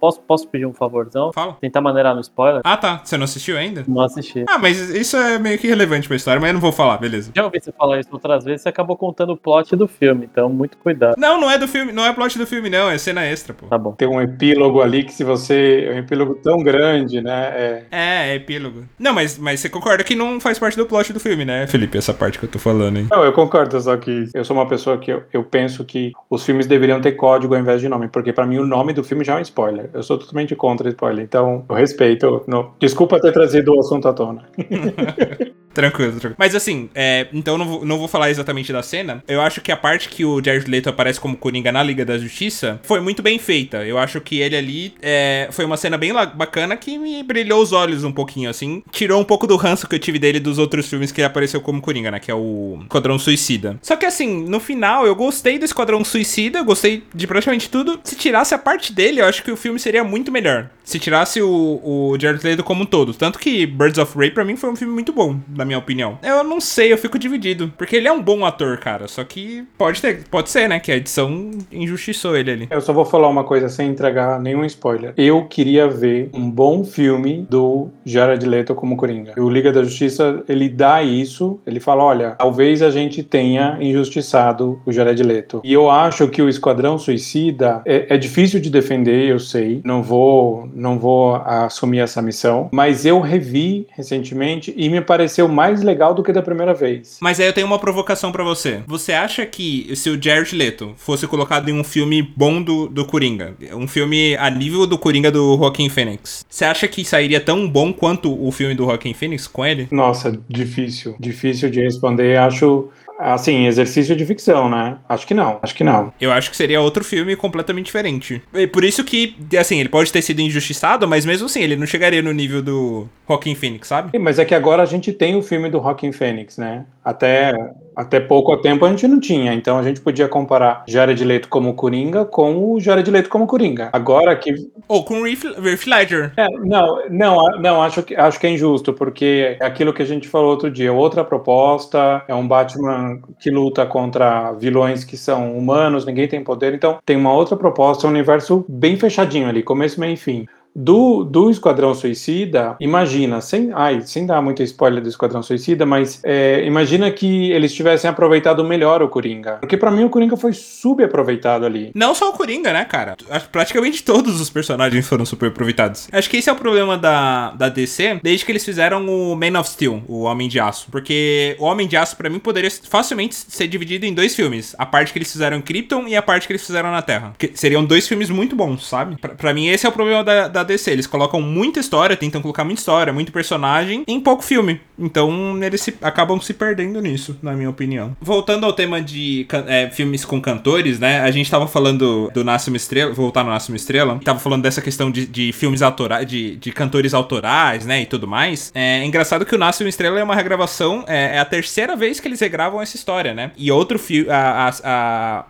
[0.00, 1.32] Posso, posso pedir um favorzão?
[1.32, 1.56] Fala.
[1.60, 2.60] Tentar maneirar no spoiler?
[2.64, 3.00] Ah, tá.
[3.04, 3.84] Você não assistiu ainda?
[3.86, 4.44] Não assisti.
[4.48, 7.30] Ah, mas isso é meio que relevante pra história, mas eu não vou falar, beleza.
[7.34, 10.48] Já ouvi você falar isso outras vezes, você acabou contando o plot do filme, então
[10.48, 11.14] muito cuidado.
[11.18, 13.66] Não, não é do filme, não é plot do filme, não, é cena extra, pô.
[13.66, 13.92] Tá bom.
[13.92, 15.86] Tem um epílogo ali que se você.
[15.90, 17.48] É um epílogo tão grande, né?
[17.54, 18.84] É, É, é epílogo.
[18.98, 21.98] Não, mas, mas você concorda que não faz parte do plot do filme, né, Felipe?
[21.98, 23.06] Essa parte que eu tô falando, hein?
[23.10, 26.44] Não, eu concordo, só que eu sou uma pessoa que eu, eu penso que os
[26.44, 29.24] filmes deveriam ter código ao invés de nome, porque pra mim o nome do filme
[29.24, 29.89] já é um spoiler.
[29.92, 32.42] Eu sou totalmente contra spoiler, então eu respeito.
[32.78, 34.48] Desculpa ter trazido o assunto à tona.
[35.72, 36.34] Tranquilo, tranquilo.
[36.38, 39.22] Mas assim, é, então não vou, não vou falar exatamente da cena.
[39.28, 42.18] Eu acho que a parte que o Jared Leto aparece como Coringa na Liga da
[42.18, 43.84] Justiça foi muito bem feita.
[43.84, 47.72] Eu acho que ele ali é, foi uma cena bem bacana que me brilhou os
[47.72, 48.82] olhos um pouquinho, assim.
[48.90, 51.60] Tirou um pouco do ranço que eu tive dele dos outros filmes que ele apareceu
[51.60, 52.18] como Coringa, né?
[52.18, 53.78] Que é o Esquadrão Suicida.
[53.82, 58.00] Só que assim, no final, eu gostei do Esquadrão Suicida, eu gostei de praticamente tudo.
[58.02, 60.68] Se tirasse a parte dele, eu acho que o filme seria muito melhor.
[60.84, 63.14] Se tirasse o, o Jared Leto como um todo.
[63.14, 66.18] Tanto que Birds of Prey, pra mim, foi um filme muito bom, na minha opinião.
[66.22, 67.72] Eu não sei, eu fico dividido.
[67.76, 69.06] Porque ele é um bom ator, cara.
[69.06, 70.80] Só que pode ter, pode ser, né?
[70.80, 72.68] Que a edição injustiçou ele ali.
[72.70, 75.12] Eu só vou falar uma coisa sem entregar nenhum spoiler.
[75.16, 79.34] Eu queria ver um bom filme do Jared Leto como Coringa.
[79.36, 84.80] O Liga da Justiça, ele dá isso, ele fala, olha, talvez a gente tenha injustiçado
[84.86, 85.60] o Jared Leto.
[85.62, 89.82] E eu acho que o Esquadrão Suicida é, é difícil de defender, eu sei.
[89.84, 92.70] Não vou, não vou assumir essa missão.
[92.72, 97.18] Mas eu revi recentemente e me pareceu mais legal do que da primeira vez.
[97.20, 98.82] Mas aí eu tenho uma provocação pra você.
[98.86, 103.04] Você acha que se o Jared Leto fosse colocado em um filme bom do, do
[103.04, 107.68] Coringa, um filme a nível do Coringa do Joaquin Phoenix, você acha que sairia tão
[107.68, 109.88] bom quanto o filme do Joaquin Phoenix com ele?
[109.90, 111.16] Nossa, difícil.
[111.18, 112.38] Difícil de responder.
[112.38, 112.88] Acho,
[113.20, 114.96] assim, exercício de ficção, né?
[115.08, 115.58] Acho que não.
[115.62, 116.12] Acho que não.
[116.20, 118.42] Eu acho que seria outro filme completamente diferente.
[118.54, 121.86] E por isso que, assim, ele pode ter sido injustiçado, mas mesmo assim, ele não
[121.86, 124.18] chegaria no nível do Joaquin Phoenix, sabe?
[124.18, 126.84] Mas é que agora a gente tem o filme do Rockin' Phoenix, né?
[127.04, 127.52] Até,
[127.96, 129.54] até pouco tempo a gente não tinha.
[129.54, 133.90] Então a gente podia comparar Jared Leto como Coringa com o Jared Leto como Coringa.
[133.92, 134.54] Agora que
[134.86, 136.32] Ou com o Heath Heath Ledger.
[136.36, 140.06] É, não, não, não, acho que, acho que é injusto, porque é aquilo que a
[140.06, 145.56] gente falou outro dia, outra proposta, é um Batman que luta contra vilões que são
[145.56, 149.98] humanos, ninguém tem poder, então tem uma outra proposta, um universo bem fechadinho ali, começo,
[149.98, 150.46] meio e fim.
[150.74, 156.20] Do, do Esquadrão Suicida, imagina, sem, ai, sem dar muito spoiler do Esquadrão Suicida, mas
[156.24, 159.58] é, imagina que eles tivessem aproveitado melhor o Coringa.
[159.60, 161.90] Porque pra mim o Coringa foi subaproveitado ali.
[161.94, 163.16] Não só o Coringa, né, cara?
[163.50, 166.08] Praticamente todos os personagens foram super aproveitados.
[166.12, 169.58] Acho que esse é o problema da, da DC, desde que eles fizeram o Man
[169.58, 170.86] of Steel, o Homem de Aço.
[170.90, 174.74] Porque o Homem de Aço, pra mim, poderia facilmente ser dividido em dois filmes.
[174.78, 177.32] A parte que eles fizeram em Krypton e a parte que eles fizeram na Terra.
[177.36, 179.16] Que seriam dois filmes muito bons, sabe?
[179.36, 180.90] Pra mim, esse é o problema da, da DC.
[180.90, 184.80] Eles colocam muita história, tentam colocar muita história, muito personagem em pouco filme.
[184.98, 188.16] Então, eles se- acabam se perdendo nisso, na minha opinião.
[188.20, 191.20] Voltando ao tema de é, filmes com cantores, né?
[191.20, 194.62] A gente tava falando do Nasce uma Estrela, voltar no Nasce uma Estrela, tava falando
[194.62, 198.02] dessa questão de, de filmes autorais, de, de cantores autorais, né?
[198.02, 198.70] E tudo mais.
[198.74, 202.20] É engraçado que o Nasce uma Estrela é uma regravação, é, é a terceira vez
[202.20, 203.52] que eles regravam essa história, né?
[203.56, 204.28] E outro filme,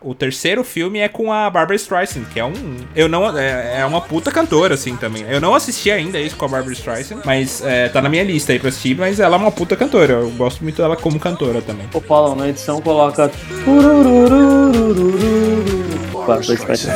[0.01, 2.53] o terceiro filme é com a Barbara Streisand, que é um.
[2.95, 3.37] Eu não.
[3.39, 5.25] É, é uma puta cantora, assim, também.
[5.29, 8.53] Eu não assisti ainda isso com a Barbara Streisand, mas é, tá na minha lista
[8.53, 10.13] aí pra assistir, mas ela é uma puta cantora.
[10.13, 11.89] Eu gosto muito dela como cantora também.
[11.93, 13.31] O Paulo na edição coloca.
[16.13, 16.95] Barbara Streisand.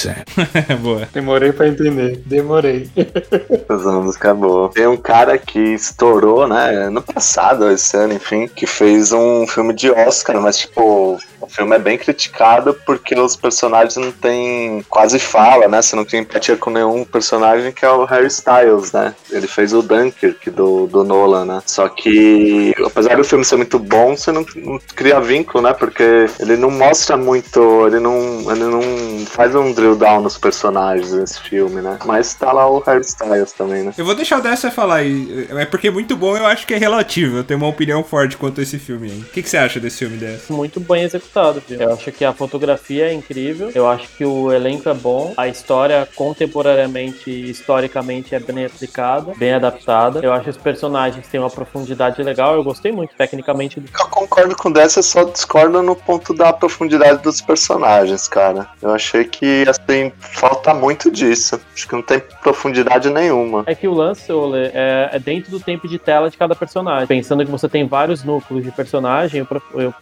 [0.00, 0.24] Said.
[0.82, 1.08] Boa.
[1.12, 2.22] Demorei pra entender.
[2.24, 2.88] Demorei.
[2.96, 4.70] Essa música é boa.
[4.70, 9.74] Tem um cara que estourou, né, no passado, esse ano, enfim, que fez um filme
[9.74, 15.18] de Oscar, mas, tipo, o filme é bem criticado porque os personagens não têm quase
[15.18, 15.80] fala, né?
[15.82, 19.14] Você não tem empatia com nenhum personagem, que é o Harry Styles, né?
[19.30, 21.62] Ele fez o Dunkirk do, do Nolan, né?
[21.66, 25.72] Só que, apesar do filme ser muito bom, você não, não cria vínculo, né?
[25.72, 31.12] Porque ele não mostra muito, ele não, ele não faz um drill down nos personagens
[31.12, 31.98] nesse filme, né?
[32.04, 33.92] Mas tá lá o Harry Styles também, né?
[33.96, 35.02] Eu vou deixar o Dessa falar.
[35.02, 37.36] e- É porque é muito bom, eu acho que é relativo.
[37.38, 39.18] Eu tenho uma opinião forte quanto a esse filme aí.
[39.20, 40.52] O que, que você acha desse filme dessa?
[40.52, 41.29] Muito bem executado,
[41.66, 41.80] viu?
[41.80, 45.48] Eu acho que a fotografia é incrível, eu acho que o elenco é bom, a
[45.48, 50.20] história contemporaneamente e historicamente é bem aplicada, bem adaptada.
[50.22, 54.56] Eu acho que os personagens têm uma profundidade legal, eu gostei muito tecnicamente Eu concordo
[54.56, 58.68] com dessa, eu só discordo no ponto da profundidade dos personagens, cara.
[58.82, 61.60] Eu achei que, assim, falta muito disso.
[61.74, 63.64] Acho que não tem profundidade nenhuma.
[63.66, 67.06] É que o lance, Ole, é, é dentro do tempo de tela de cada personagem.
[67.06, 69.46] Pensando que você tem vários núcleos de personagem,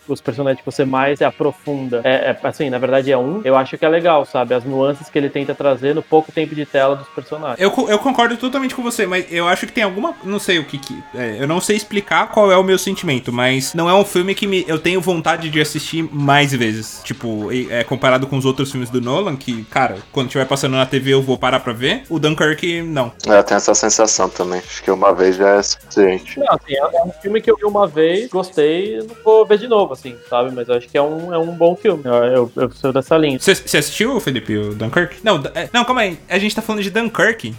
[0.06, 3.57] os personagens que você mais se aprofunda, é, é, assim, na verdade é um, eu
[3.57, 4.54] acho que é legal, sabe?
[4.54, 7.61] As nuances que ele tenta trazer no pouco tempo de tela dos personagens.
[7.61, 10.14] Eu, eu concordo totalmente com você, mas eu acho que tem alguma.
[10.22, 10.78] Não sei o que.
[10.78, 14.04] que é, eu não sei explicar qual é o meu sentimento, mas não é um
[14.04, 17.00] filme que me, eu tenho vontade de assistir mais vezes.
[17.04, 20.76] Tipo, e- é, comparado com os outros filmes do Nolan, que, cara, quando estiver passando
[20.76, 22.02] na TV eu vou parar pra ver.
[22.09, 23.12] O Dunkirk, não.
[23.26, 24.61] É, Eu tenho essa sensação também.
[24.61, 26.38] Acho que uma vez já é suficiente.
[26.38, 29.59] Não, assim, é é um filme que eu vi uma vez, gostei, não vou ver
[29.59, 30.50] de novo, assim, sabe?
[30.54, 32.03] Mas eu acho que é um, é um bom filme.
[32.05, 33.38] Eu, eu, eu sou dessa linha.
[33.38, 35.16] Você assistiu, Felipe, o Dunkirk?
[35.23, 36.18] Não, é, não, calma aí.
[36.29, 37.55] A gente tá falando de Dunkirk.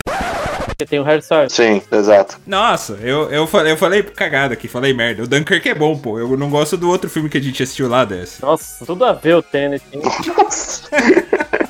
[0.65, 1.51] Porque tem o Harry Styles.
[1.51, 2.39] Sim, exato.
[2.47, 5.23] Nossa, eu, eu, falei, eu falei cagada aqui, falei merda.
[5.23, 6.17] O Dunkirk é bom, pô.
[6.17, 8.41] Eu não gosto do outro filme que a gente assistiu lá desse.
[8.41, 9.83] Nossa, tudo a ver o Tenet.
[9.91, 10.01] hein?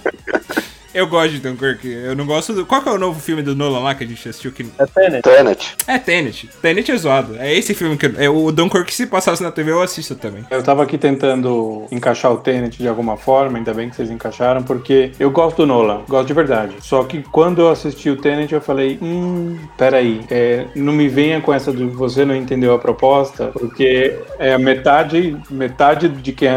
[0.93, 1.88] Eu gosto de Dunkirk.
[1.88, 2.65] Eu não gosto do.
[2.65, 4.52] Qual que é o novo filme do Nolan lá que a gente assistiu?
[4.52, 4.65] Que...
[4.78, 5.21] É Tenet.
[5.21, 5.75] Tenet.
[5.88, 6.49] É Tenet.
[6.62, 7.36] Tenet é zoado.
[7.38, 8.12] É esse filme que.
[8.17, 10.43] É o Dunkirk, se passasse na TV, eu assisto também.
[10.49, 14.63] Eu tava aqui tentando encaixar o Tenet de alguma forma, ainda bem que vocês encaixaram,
[14.63, 16.75] porque eu gosto do Nolan, gosto de verdade.
[16.82, 21.39] Só que quando eu assisti o Tenet, eu falei, hum, peraí, é, não me venha
[21.39, 26.49] com essa de você não entendeu a proposta, porque é a metade, metade de quem,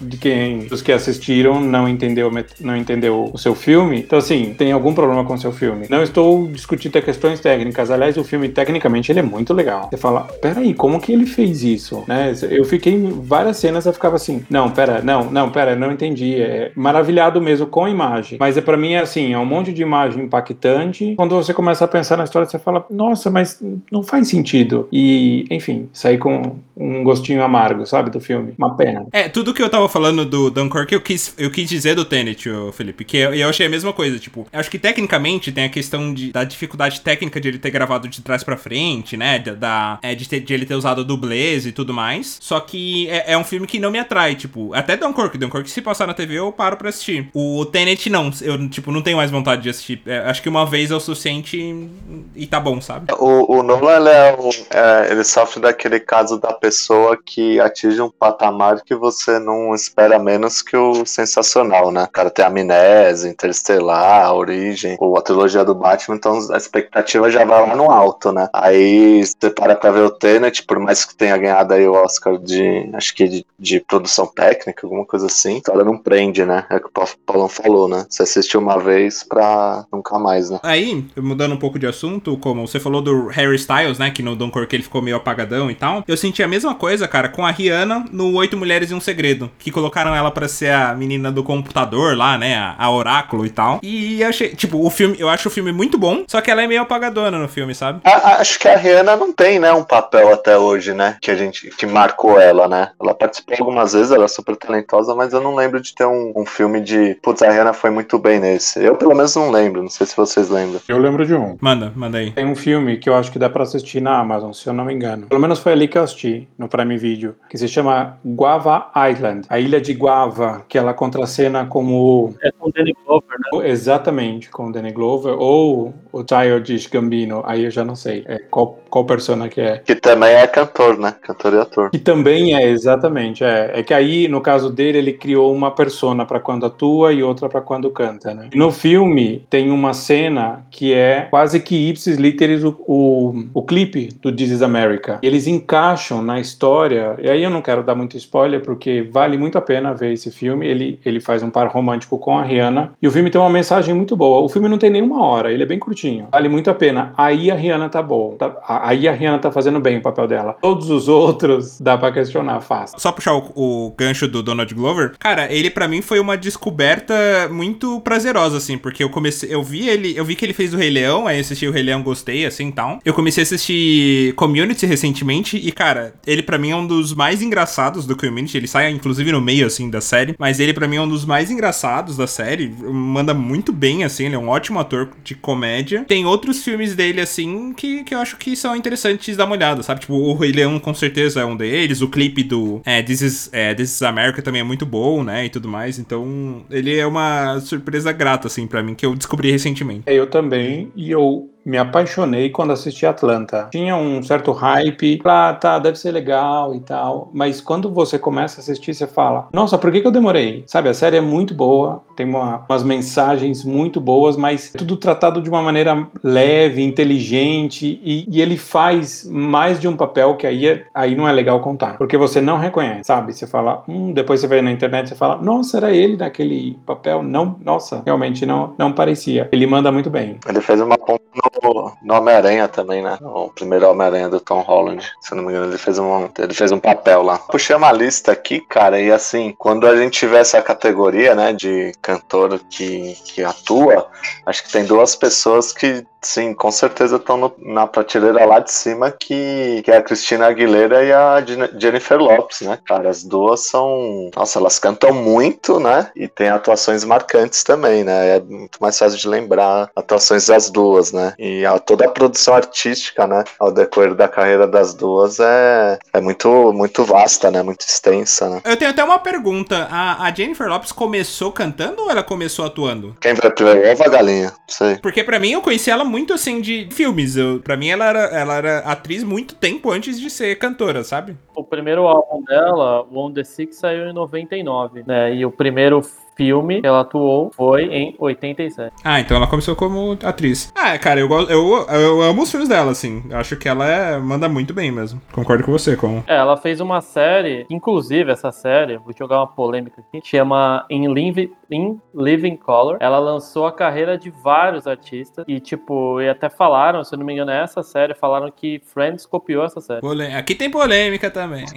[0.00, 3.67] de quem dos que assistiram não entendeu, não entendeu o seu filme.
[3.98, 5.86] Então, assim, tem algum problema com o seu filme.
[5.88, 7.90] Não estou discutindo questões técnicas.
[7.90, 9.88] Aliás, o filme, tecnicamente, ele é muito legal.
[9.90, 12.04] Você fala, peraí, como que ele fez isso?
[12.06, 12.32] Né?
[12.50, 16.40] Eu fiquei em várias cenas, eu ficava assim, não, pera, não, não, pera, não entendi.
[16.40, 18.38] É maravilhado mesmo com a imagem.
[18.40, 21.14] Mas é para mim, é assim, é um monte de imagem impactante.
[21.16, 24.88] Quando você começa a pensar na história, você fala, nossa, mas não faz sentido.
[24.90, 28.54] E, enfim, sair com um gostinho amargo, sabe, do filme.
[28.56, 29.06] Uma pena.
[29.12, 32.48] É, tudo que eu tava falando do Dunkirk, eu quis, eu quis dizer do Tenet,
[32.72, 33.04] Felipe.
[33.04, 34.18] Que eu, eu achei a mesma coisa.
[34.18, 38.08] Tipo, acho que tecnicamente tem a questão de, da dificuldade técnica de ele ter gravado
[38.08, 39.38] de trás pra frente, né?
[39.38, 42.38] Da, é, de, ter- de ele ter usado dublês e tudo mais.
[42.40, 44.34] Só que é, é um filme que não me atrai.
[44.34, 45.36] Tipo, até Dunkirk.
[45.36, 47.28] Dunkirk, se passar na TV, eu paro pra assistir.
[47.34, 48.30] O Tenet, não.
[48.40, 50.00] Eu, tipo, não tenho mais vontade de assistir.
[50.06, 51.88] É, acho que uma vez é o suficiente
[52.36, 53.12] e, tá bom, sabe?
[53.18, 58.00] O, o Nolan, ele, é o- é, ele sofre daquele caso da pessoa que atinge
[58.00, 62.04] um patamar que você não espera menos que o sensacional, né?
[62.04, 67.30] O cara tem amnésia, Interestelar, a Origem, ou a trilogia do Batman, então a expectativa
[67.30, 68.48] já vai lá no alto, né?
[68.52, 72.38] Aí você para pra ver o Tenet, por mais que tenha ganhado aí o Oscar
[72.38, 76.64] de, acho que de, de produção técnica, alguma coisa assim, a história não prende, né?
[76.70, 78.04] É o que o Paulão falou, né?
[78.08, 80.60] Você assiste uma vez pra nunca mais, né?
[80.62, 84.10] Aí, mudando um pouco de assunto, como você falou do Harry Styles, né?
[84.10, 86.04] Que no Dunkirk ele ficou meio apagadão e tal.
[86.06, 89.50] Eu senti a mesma coisa, cara, com a Rihanna no Oito Mulheres e um Segredo.
[89.58, 92.56] Que colocaram ela pra ser a menina do computador lá, né?
[92.56, 93.80] A, a Oráculo e tal.
[93.82, 96.66] E achei, tipo, o filme, eu acho o filme muito bom, só que ela é
[96.66, 98.00] meio apagadona no filme, sabe?
[98.04, 101.30] A- a- Acho que a Rihanna não tem, né, um papel até hoje, né, que
[101.30, 102.90] a gente, que marcou ela, né.
[103.02, 106.32] Ela participou algumas vezes, ela é super talentosa, mas eu não lembro de ter um,
[106.36, 108.82] um filme de, putz, a Rihanna foi muito bem nesse.
[108.82, 110.80] Eu pelo menos não lembro, não sei se vocês lembram.
[110.88, 111.56] Eu lembro de um.
[111.60, 112.30] Manda, manda aí.
[112.30, 114.84] Tem um filme que eu acho que dá pra assistir na Amazon, se eu não
[114.84, 115.26] me engano.
[115.26, 119.46] Pelo menos foi ali que eu assisti, no Prime Video, que se chama Guava Island,
[119.48, 123.27] a ilha de Guava, que ela contracena como É com o Danny Glover?
[123.64, 128.38] Exatamente com o Danny Glover ou o Childish Gambino, aí eu já não sei é,
[128.38, 129.78] qual, qual persona que é.
[129.78, 131.90] Que também é cantor, né, cantor e ator.
[131.90, 133.42] Que também é, exatamente.
[133.42, 137.22] É, é que aí, no caso dele, ele criou uma persona para quando atua e
[137.22, 138.48] outra para quando canta, né?
[138.54, 144.08] No filme, tem uma cena que é quase que ipsis literis o, o, o clipe
[144.22, 145.18] do This is America.
[145.22, 149.48] Eles encaixam na história, e aí eu não quero dar muito spoiler, porque vale muito
[149.48, 150.66] muito a pena ver esse filme.
[150.66, 152.92] Ele, ele faz um par romântico com a Rihanna.
[153.00, 154.40] E o filme tem uma mensagem muito boa.
[154.40, 156.28] O filme não tem nenhuma hora, ele é bem curtinho.
[156.30, 157.12] Vale muito a pena.
[157.16, 158.36] Aí a Rihanna tá bom.
[158.36, 160.56] Tá, aí a Rihanna tá fazendo bem o papel dela.
[160.60, 162.98] Todos os outros dá pra questionar fácil.
[163.00, 165.14] Só puxar o, o gancho do Donald Glover.
[165.18, 167.14] Cara, ele para mim foi uma descoberta
[167.50, 169.52] muito prazerosa, assim, porque eu comecei.
[169.52, 170.16] Eu vi ele.
[170.16, 172.70] Eu vi que ele fez o Rei Leão, aí assisti o Rei Leão, gostei, assim
[172.70, 173.00] tal.
[173.04, 177.42] Eu comecei a assistir Community recentemente, e, cara, ele para mim é um dos mais
[177.42, 178.56] engraçados do Community.
[178.56, 180.36] Ele sai, inclusive, no meio, assim, da série.
[180.38, 182.72] Mas ele para mim é um dos mais engraçados da série.
[183.08, 186.04] Manda muito bem, assim, ele é um ótimo ator de comédia.
[186.06, 189.82] Tem outros filmes dele, assim, que, que eu acho que são interessantes dar uma olhada,
[189.82, 190.00] sabe?
[190.00, 192.00] Tipo, o Rei Leão com certeza é um deles.
[192.02, 195.46] O clipe do é, This, is, é, This is America também é muito bom, né?
[195.46, 195.98] E tudo mais.
[195.98, 200.02] Então, ele é uma surpresa grata, assim, para mim, que eu descobri recentemente.
[200.06, 203.68] Eu também, e eu me apaixonei quando assisti Atlanta.
[203.70, 208.58] Tinha um certo hype, ah, tá, deve ser legal e tal, mas quando você começa
[208.58, 210.64] a assistir, você fala, nossa, por que, que eu demorei?
[210.66, 215.42] Sabe, a série é muito boa, tem uma, umas mensagens muito boas, mas tudo tratado
[215.42, 220.66] de uma maneira leve, inteligente, e, e ele faz mais de um papel que aí,
[220.66, 223.34] é, aí não é legal contar, porque você não reconhece, sabe?
[223.34, 227.22] Você fala, hum, depois você vai na internet e fala, nossa, era ele naquele papel?
[227.22, 229.48] Não, nossa, realmente não, não parecia.
[229.52, 230.38] Ele manda muito bem.
[230.48, 231.18] Ele fez uma ponta
[231.62, 233.18] no, Homem-Aranha também, né?
[233.20, 235.04] O primeiro Homem-Aranha do Tom Holland.
[235.20, 237.38] Se não me engano, ele fez um, ele fez um papel lá.
[237.38, 241.92] Puxei uma lista aqui, cara, e assim, quando a gente tiver essa categoria, né, de
[242.00, 244.10] cantor que, que atua,
[244.46, 249.10] acho que tem duas pessoas que Sim, com certeza estão na prateleira lá de cima,
[249.10, 251.42] que, que é a Cristina Aguilera e a
[251.78, 253.08] Jennifer Lopes, né, cara?
[253.08, 254.30] As duas são.
[254.34, 256.10] Nossa, elas cantam muito, né?
[256.16, 258.36] E tem atuações marcantes também, né?
[258.36, 261.34] É muito mais fácil de lembrar atuações das duas, né?
[261.38, 266.20] E a, toda a produção artística, né, ao decorrer da carreira das duas é, é
[266.20, 267.62] muito, muito vasta, né?
[267.62, 268.60] Muito extensa, né?
[268.64, 269.86] Eu tenho até uma pergunta.
[269.90, 273.16] A, a Jennifer Lopes começou cantando ou ela começou atuando?
[273.20, 273.92] Quem vai primeiro?
[273.92, 274.52] Ovo a galinha?
[274.66, 274.96] Sei.
[274.96, 277.36] Porque para mim eu conheci ela muito assim de filmes.
[277.36, 281.36] Eu, pra mim ela era, ela era atriz muito tempo antes de ser cantora, sabe?
[281.54, 285.34] O primeiro álbum dela, On The Six, saiu em 99, né?
[285.34, 286.02] E o primeiro
[286.38, 288.94] filme que ela atuou foi em 87.
[289.04, 290.72] Ah, então ela começou como atriz.
[290.74, 293.24] Ah, cara, eu, eu, eu amo os filmes dela, assim.
[293.32, 295.20] Acho que ela é, manda muito bem mesmo.
[295.32, 296.22] Concordo com você, com.
[296.26, 301.08] É, ela fez uma série, inclusive essa série, vou jogar uma polêmica aqui, chama In,
[301.08, 302.98] Live, In Living Color.
[303.00, 307.26] Ela lançou a carreira de vários artistas e, tipo, e até falaram, se eu não
[307.26, 310.00] me engano, é essa série, falaram que Friends copiou essa série.
[310.00, 311.64] Polê Aqui tem polêmica também.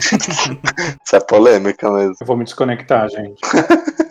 [1.04, 2.16] Isso é polêmica mesmo.
[2.22, 3.42] Eu vou me desconectar, gente.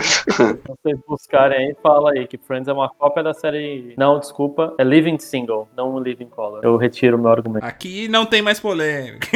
[0.66, 3.94] vocês buscarem aí, fala aí que Friends é uma cópia da série.
[3.96, 6.60] Não, desculpa, é Living Single, não Living Color.
[6.62, 7.64] Eu retiro o meu argumento.
[7.64, 9.28] Aqui não tem mais polêmica.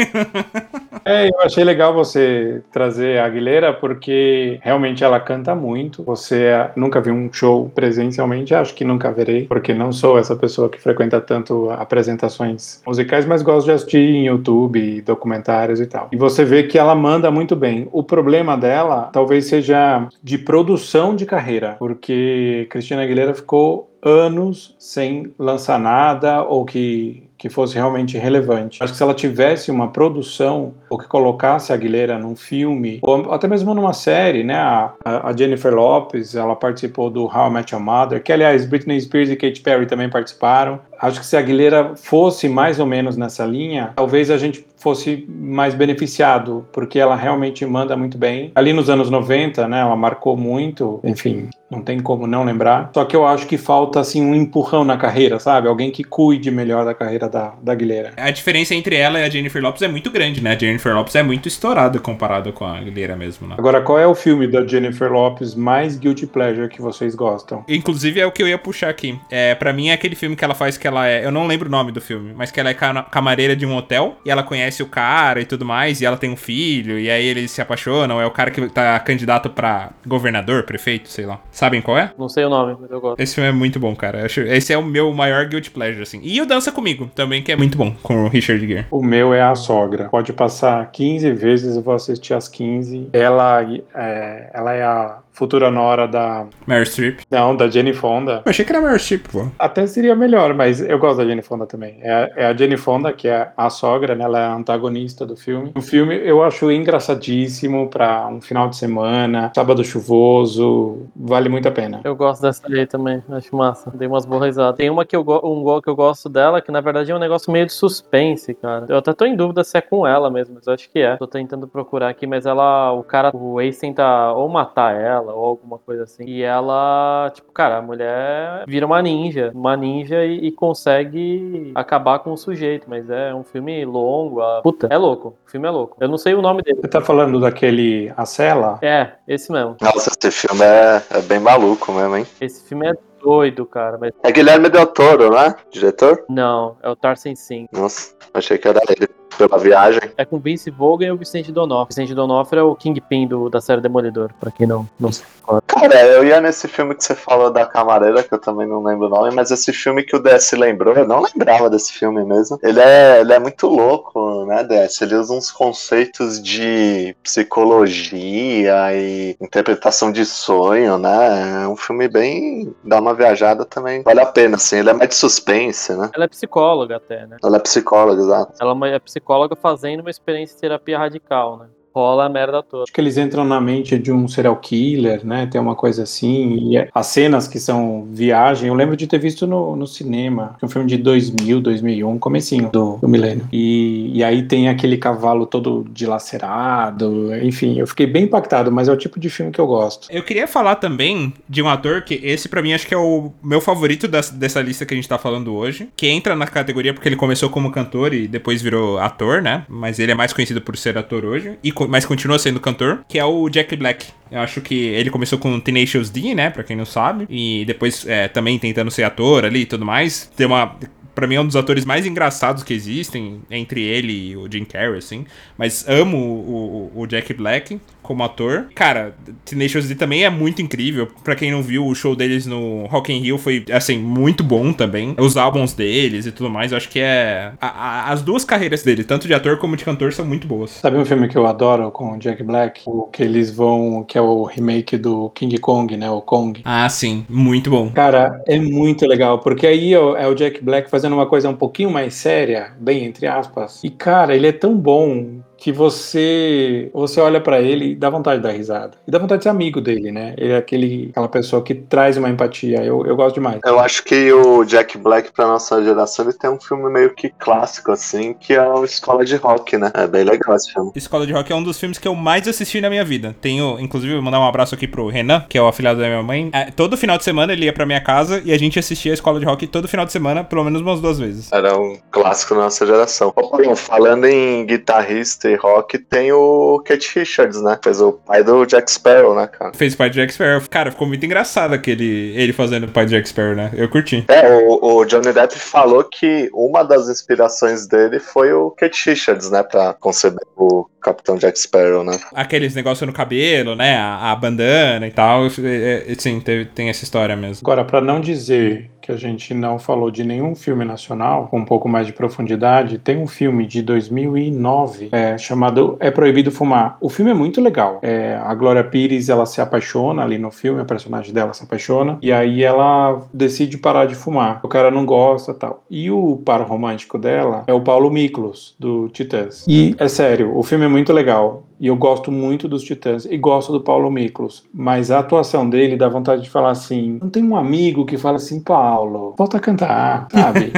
[1.05, 6.03] é, eu achei legal você trazer a Aguilera porque realmente ela canta muito.
[6.05, 10.69] Você nunca viu um show presencialmente, acho que nunca verei, porque não sou essa pessoa
[10.69, 16.09] que frequenta tanto apresentações musicais, mas gosto de assistir em YouTube, documentários e tal.
[16.13, 17.89] E você vê que ela manda muito bem.
[17.93, 25.35] O problema dela talvez seja de produção de carreira, porque Cristina Aguilera ficou anos sem
[25.37, 28.83] lançar nada ou que que fosse realmente relevante.
[28.83, 33.35] Acho que se ela tivesse uma produção ou que colocasse a Aguilera num filme ou
[33.35, 34.55] até mesmo numa série, né?
[34.55, 38.99] A, a Jennifer Lopez, ela participou do How I Met Your Mother, que aliás Britney
[38.99, 40.81] Spears e Katy Perry também participaram.
[41.05, 45.27] Acho que se a Aguilera fosse mais ou menos nessa linha, talvez a gente fosse
[45.29, 48.53] mais beneficiado, porque ela realmente manda muito bem.
[48.55, 52.91] Ali nos anos 90, né, ela marcou muito, enfim, não tem como não lembrar.
[52.93, 55.69] Só que eu acho que falta assim um empurrão na carreira, sabe?
[55.69, 58.13] Alguém que cuide melhor da carreira da, da Aguilera.
[58.17, 60.53] A diferença entre ela e a Jennifer Lopes é muito grande, né?
[60.53, 63.55] A Jennifer Lopes é muito estourada comparada com a Aguilera mesmo, né?
[63.57, 67.65] Agora, qual é o filme da Jennifer Lopes mais guilty pleasure que vocês gostam?
[67.67, 69.19] Inclusive é o que eu ia puxar aqui.
[69.31, 71.69] É, para mim é aquele filme que ela faz que ela é, eu não lembro
[71.69, 72.75] o nome do filme, mas que ela é
[73.11, 76.31] camareira de um hotel e ela conhece o cara e tudo mais, e ela tem
[76.31, 80.65] um filho, e aí eles se apaixonam, é o cara que tá candidato para governador,
[80.65, 81.41] prefeito, sei lá.
[81.51, 82.13] Sabem qual é?
[82.19, 83.21] Não sei o nome, mas eu gosto.
[83.21, 84.27] Esse filme é muito bom, cara.
[84.27, 86.21] Esse é o meu maior guilty pleasure, assim.
[86.23, 88.87] E o Dança Comigo, também, que é muito bom, com o Richard Gere.
[88.91, 90.09] O meu é a sogra.
[90.09, 93.11] Pode passar 15 vezes, eu vou assistir as 15.
[93.13, 93.63] Ela
[93.95, 96.47] é, ela é a futura nora da.
[96.67, 97.21] Meryl Streep.
[97.31, 98.41] Não, da Jenny Fonda.
[98.47, 99.47] Eu achei que era Meryl Streep, pô.
[99.59, 101.99] Até seria melhor, mas eu gosto da Jenny Fonda também.
[102.01, 104.25] É, a- é a Jenny Fonda, que é a sogra, né?
[104.25, 105.73] Ela é a antagonista do filme.
[105.77, 111.73] O filme eu acho engraçadíssimo pra um final de semana, sábado chuvoso, vale muito a
[111.73, 112.01] pena.
[112.05, 113.91] Eu gosto dessa aí também, acho massa.
[113.95, 114.77] Dei umas boas risadas.
[114.77, 117.53] Tem uma que eu, um que eu gosto dela, que na verdade é um negócio
[117.53, 118.87] meio de suspense, cara.
[118.89, 121.17] Eu até tô em dúvida se é com ela mesmo, mas eu acho que é.
[121.17, 125.45] Tô tentando procurar aqui, mas ela, o cara, o ex tenta ou matar ela ou
[125.45, 126.25] alguma coisa assim.
[126.25, 132.19] E ela, tipo, cara, a mulher vira uma ninja, uma ninja e, e consegue acabar
[132.19, 134.41] com o sujeito, mas é um filme longo.
[134.41, 134.61] A...
[134.63, 135.37] Puta, é louco.
[135.47, 135.97] O filme é louco.
[136.01, 136.81] Eu não sei o nome dele.
[136.81, 138.79] Você tá falando daquele A Cela?
[138.83, 139.77] É, esse mesmo.
[139.81, 142.27] Nossa, esse filme é, é bem maluco mesmo, hein?
[142.41, 145.55] Esse filme é doido, cara, mas É Guilherme Del Toro, né?
[145.71, 146.25] Diretor?
[146.29, 147.67] não, é o Tarzan Sim.
[147.73, 149.09] Nossa, achei que era ele.
[149.37, 150.01] Pela viagem.
[150.17, 151.87] É com Vince Vaughn e o Vicente D'Onofrio.
[151.89, 155.29] Vicente D'Onofrio é o Kingpin do, da série Demolidor, pra quem não, não sabe.
[155.67, 159.07] Cara, eu ia nesse filme que você falou da Camareira, que eu também não lembro
[159.07, 162.59] o nome, mas esse filme que o DS lembrou, eu não lembrava desse filme mesmo.
[162.63, 165.03] Ele é, ele é muito louco, né, DS?
[165.03, 171.65] Ele usa uns conceitos de psicologia e interpretação de sonho, né?
[171.65, 172.75] É um filme bem.
[172.83, 174.03] dá uma viajada também.
[174.03, 174.79] Vale a pena, assim.
[174.79, 176.11] Ele é mais de suspense, né?
[176.15, 177.37] Ela é psicóloga até, né?
[177.45, 178.55] Ela é psicóloga, exato.
[178.59, 181.69] Ela é é psicóloga fazendo uma experiência de terapia radical, né?
[181.95, 182.83] Rola a merda toda.
[182.85, 185.47] Acho que eles entram na mente de um serial killer, né?
[185.47, 186.57] Tem uma coisa assim.
[186.71, 190.57] E é- as cenas que são viagem, eu lembro de ter visto no, no cinema.
[190.61, 193.47] É um filme de 2000, 2001, comecinho do, do milênio.
[193.53, 197.35] E, e aí tem aquele cavalo todo dilacerado.
[197.43, 200.09] Enfim, eu fiquei bem impactado, mas é o tipo de filme que eu gosto.
[200.11, 203.33] Eu queria falar também de um ator que esse pra mim acho que é o
[203.43, 206.93] meu favorito das- dessa lista que a gente tá falando hoje, que entra na categoria
[206.93, 209.65] porque ele começou como cantor e depois virou ator, né?
[209.69, 213.05] Mas ele é mais conhecido por ser ator hoje, e, co- mas continua sendo cantor,
[213.09, 214.07] que é o Jack Black.
[214.31, 216.51] Eu acho que ele começou com Tenacious D, né?
[216.51, 220.31] Pra quem não sabe, e depois é, também tentando ser ator ali e tudo mais.
[220.37, 220.77] Tem uma
[221.15, 224.65] Pra mim é um dos atores mais engraçados que existem, entre ele e o Jim
[224.65, 225.25] Carrey, assim.
[225.57, 228.69] Mas amo o, o- o Jack Black como ator.
[228.75, 231.09] Cara, Tenacious D também é muito incrível.
[231.25, 234.73] Pra quem não viu, o show deles no Rock in Rio foi, assim, muito bom
[234.73, 235.17] também.
[235.19, 237.53] Os álbuns deles e tudo mais, eu acho que é...
[237.61, 240.71] a- a- as duas carreiras dele, tanto de ator como de cantor, são muito boas.
[240.71, 242.83] Sabe um filme que eu adoro com o Jack Black?
[242.87, 246.11] O que eles vão, que é o remake do King Kong, né?
[246.11, 246.61] O Kong.
[246.65, 247.25] Ah, sim.
[247.29, 247.91] Muito bom.
[247.91, 251.91] Cara, é muito legal, porque aí é o Jack Black fazendo uma coisa um pouquinho
[251.91, 253.83] mais séria, bem entre aspas.
[253.83, 258.39] E cara, ele é tão bom que você você olha pra ele e dá vontade
[258.39, 258.93] de dar risada.
[259.07, 260.35] E dá vontade de ser amigo dele, né?
[260.37, 262.85] Ele é aquele, aquela pessoa que traz uma empatia.
[262.85, 263.61] Eu, eu gosto demais.
[263.65, 267.29] Eu acho que o Jack Black, pra nossa geração, ele tem um filme meio que
[267.29, 269.91] clássico, assim, que é o Escola de Rock, né?
[269.95, 270.93] É bem legal esse filme.
[270.95, 273.35] Escola de Rock é um dos filmes que eu mais assisti na minha vida.
[273.41, 276.23] Tenho, inclusive, vou mandar um abraço aqui pro Renan, que é o afilhado da minha
[276.23, 276.51] mãe.
[276.53, 279.15] É, todo final de semana ele ia pra minha casa e a gente assistia a
[279.15, 281.51] Escola de Rock todo final de semana, pelo menos umas duas vezes.
[281.53, 283.33] Era um clássico da nossa geração.
[283.77, 287.79] Falando em guitarrista e rock, tem o Kate Richards, né?
[287.83, 289.73] Fez o pai do Jack Sparrow, né, cara?
[289.75, 290.61] Fez o pai de Jack Sparrow.
[290.71, 293.71] Cara, ficou muito engraçado aquele, ele fazendo o pai de Jack Sparrow, né?
[293.75, 294.25] Eu curti.
[294.29, 299.51] É, o, o Johnny Depp falou que uma das inspirações dele foi o Kate Richards,
[299.51, 299.63] né?
[299.63, 302.19] Pra conceber o Capitão Jack Sparrow, né?
[302.33, 303.97] Aqueles negócios no cabelo, né?
[303.97, 305.47] A, a bandana e tal.
[305.47, 307.61] É, é, sim, teve- tem essa história mesmo.
[307.63, 311.65] Agora, pra não dizer que a gente não falou de nenhum filme nacional com um
[311.65, 316.97] pouco mais de profundidade, tem um filme de 2009 é, chamado É Proibido Fumar.
[317.03, 317.99] O filme é muito legal.
[318.01, 322.17] É, a Glória Pires ela se apaixona ali no filme, a personagem dela se apaixona
[322.23, 324.61] e aí ela decide parar de fumar.
[324.63, 325.85] O cara não gosta, tal.
[325.91, 329.67] E o par romântico dela é o Paulo Miklos do Titãs.
[329.69, 331.65] E é sério, o filme é muito legal.
[331.81, 334.65] E eu gosto muito dos Titãs e gosto do Paulo Miklos.
[334.73, 338.37] Mas a atuação dele dá vontade de falar assim: não tem um amigo que fala
[338.37, 340.73] assim, Paulo, volta a cantar, sabe?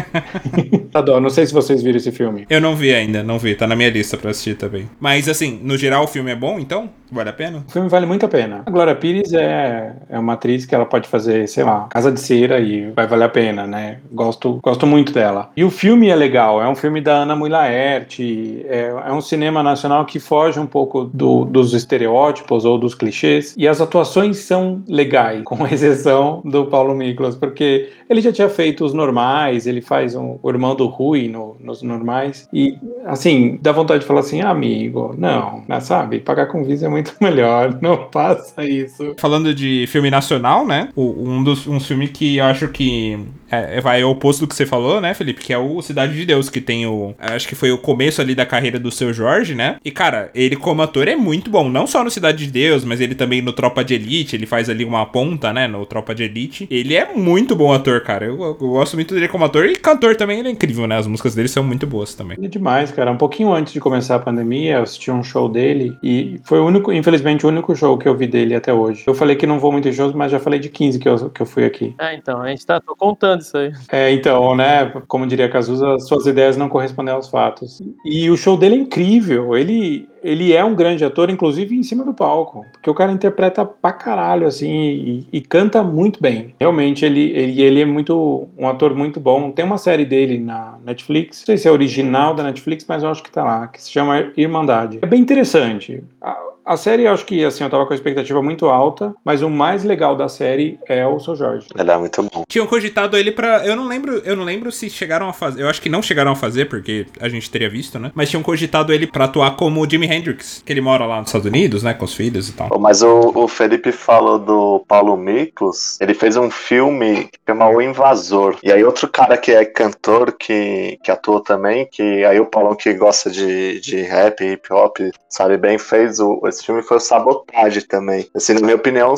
[0.99, 1.20] Adoro.
[1.20, 2.47] Não sei se vocês viram esse filme.
[2.49, 3.55] Eu não vi ainda, não vi.
[3.55, 4.88] Tá na minha lista pra assistir também.
[5.01, 6.90] Mas, assim, no geral o filme é bom, então?
[7.11, 7.64] Vale a pena?
[7.68, 8.62] O filme vale muito a pena.
[8.66, 12.18] A Glória Pires é, é uma atriz que ela pode fazer, sei lá, Casa de
[12.18, 13.99] Cera e vai valer a pena, né?
[14.11, 15.51] Gosto, gosto muito dela.
[15.57, 19.20] E o filme é legal, é um filme da Ana Mui Laerte, é, é um
[19.20, 23.55] cinema nacional que foge um pouco do- dos estereótipos ou dos clichês.
[23.57, 28.84] E as atuações são legais, com exceção do Paulo Miklos, porque ele já tinha feito
[28.84, 32.49] os normais, ele faz um, o irmão do Rui no- nos normais.
[32.53, 36.20] E, assim, dá vontade de falar assim, ah, amigo, não, sabe?
[36.20, 37.78] Pagar com visa é muito melhor.
[37.80, 39.14] Não faça isso.
[39.18, 40.89] Falando de filme nacional, né?
[40.97, 43.18] Um dos um filme que eu acho que
[43.51, 45.42] é, vai ao oposto do que você falou, né, Felipe?
[45.42, 47.14] Que é o Cidade de Deus, que tem o.
[47.18, 49.76] Acho que foi o começo ali da carreira do seu Jorge, né?
[49.84, 51.68] E, cara, ele como ator é muito bom.
[51.68, 54.36] Não só no Cidade de Deus, mas ele também no Tropa de Elite.
[54.36, 55.66] Ele faz ali uma ponta, né?
[55.66, 56.66] No Tropa de Elite.
[56.70, 58.26] Ele é muito bom ator, cara.
[58.26, 59.66] Eu, eu gosto muito dele como ator.
[59.66, 60.97] E cantor também, ele é incrível, né?
[60.97, 62.36] As músicas dele são muito boas também.
[62.40, 63.11] É demais, cara.
[63.11, 66.66] Um pouquinho antes de começar a pandemia, eu assisti um show dele e foi o
[66.66, 69.05] único, infelizmente, o único show que eu vi dele até hoje.
[69.07, 71.30] Eu falei que não vou muito em shows, mas já falei de 15 que eu,
[71.30, 71.94] que eu fui aqui.
[71.99, 73.72] É, então, a gente tá tô contando isso aí.
[73.91, 77.80] É, então, né, como diria Cazuza, suas ideias não correspondem aos fatos.
[78.05, 79.57] E o show dele é incrível.
[79.57, 83.64] Ele, ele é um grande ator, inclusive em cima do palco, porque o cara interpreta
[83.64, 86.55] pra caralho, assim, e, e canta muito bem.
[86.59, 89.51] Realmente, ele, ele, ele é muito um ator muito bom.
[89.51, 93.11] Tem uma série dele na Netflix, não sei se é original da Netflix, mas eu
[93.11, 94.99] acho que tá lá, que se chama Irmandade.
[95.03, 96.03] É bem interessante.
[96.20, 99.40] A, a série, eu acho que, assim, eu tava com a expectativa muito alta, mas
[99.40, 101.36] o mais legal da série é o Sr.
[101.36, 101.68] Jorge.
[101.78, 102.44] Ele é muito bom.
[102.48, 103.64] Tinham cogitado ele pra.
[103.64, 104.20] Eu não lembro.
[104.24, 105.62] Eu não lembro se chegaram a fazer.
[105.62, 108.10] Eu acho que não chegaram a fazer, porque a gente teria visto, né?
[108.14, 111.28] Mas tinham cogitado ele pra atuar como o Jimi Hendrix, que ele mora lá nos
[111.28, 111.94] Estados Unidos, né?
[111.94, 112.68] Com os filhos e tal.
[112.80, 117.80] Mas o, o Felipe falou do Paulo Miklos, ele fez um filme que chama O
[117.80, 118.56] Invasor.
[118.62, 122.74] E aí outro cara que é cantor, que, que atuou também, que aí o Paulão
[122.74, 124.96] que gosta de, de rap, hip hop,
[125.28, 128.28] sabe bem, fez o, esse filme foi o Sabotage também.
[128.34, 129.16] Assim, na minha opinião, o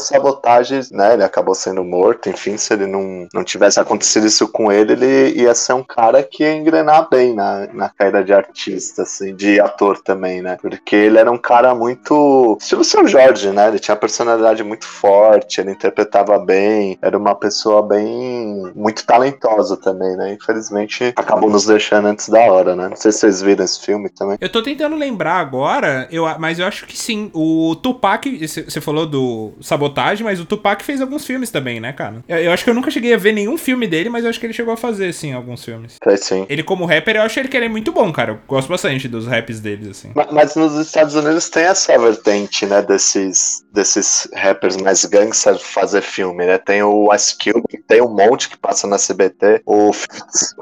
[0.92, 4.92] né, ele acabou sendo morto, enfim, se ele não, não tivesse acontecido isso com ele,
[4.92, 9.34] ele ia ser um cara que ia engrenar bem na, na carreira de artista, assim,
[9.34, 13.78] de ator também, né, porque ele era um cara muito, estilo Seu Jorge, né, ele
[13.78, 20.16] tinha uma personalidade muito forte, ele interpretava bem, era uma pessoa bem, muito talentosa também,
[20.16, 23.80] né, infelizmente acabou nos deixando antes da hora, né, não sei se vocês viram esse
[23.80, 24.36] filme também.
[24.40, 27.27] Eu tô tentando lembrar agora, eu, mas eu acho que sim.
[27.32, 32.22] O Tupac, você falou do Sabotagem, mas o Tupac fez alguns filmes também, né, cara?
[32.28, 34.38] Eu, eu acho que eu nunca cheguei a ver nenhum filme dele, mas eu acho
[34.40, 35.96] que ele chegou a fazer, sim, alguns filmes.
[36.02, 36.46] Sei sim.
[36.48, 38.32] Ele, como rapper, eu acho ele que ele é muito bom, cara.
[38.32, 40.10] Eu gosto bastante dos raps deles, assim.
[40.14, 46.02] Ma- Mas nos Estados Unidos tem essa vertente, né, desses, desses rappers mais gangsters fazer
[46.02, 46.58] filme, né?
[46.58, 49.62] Tem o Ice Cube, tem um monte que passa na CBT.
[49.66, 49.92] O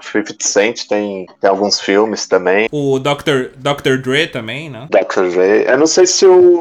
[0.02, 2.68] 50 Cent tem, tem alguns filmes também.
[2.72, 3.50] O Dr.
[3.56, 3.96] Dr.
[4.02, 4.88] Dre também, né?
[4.90, 5.28] Dr.
[5.30, 5.64] Dre.
[5.66, 6.55] Eu não sei se o,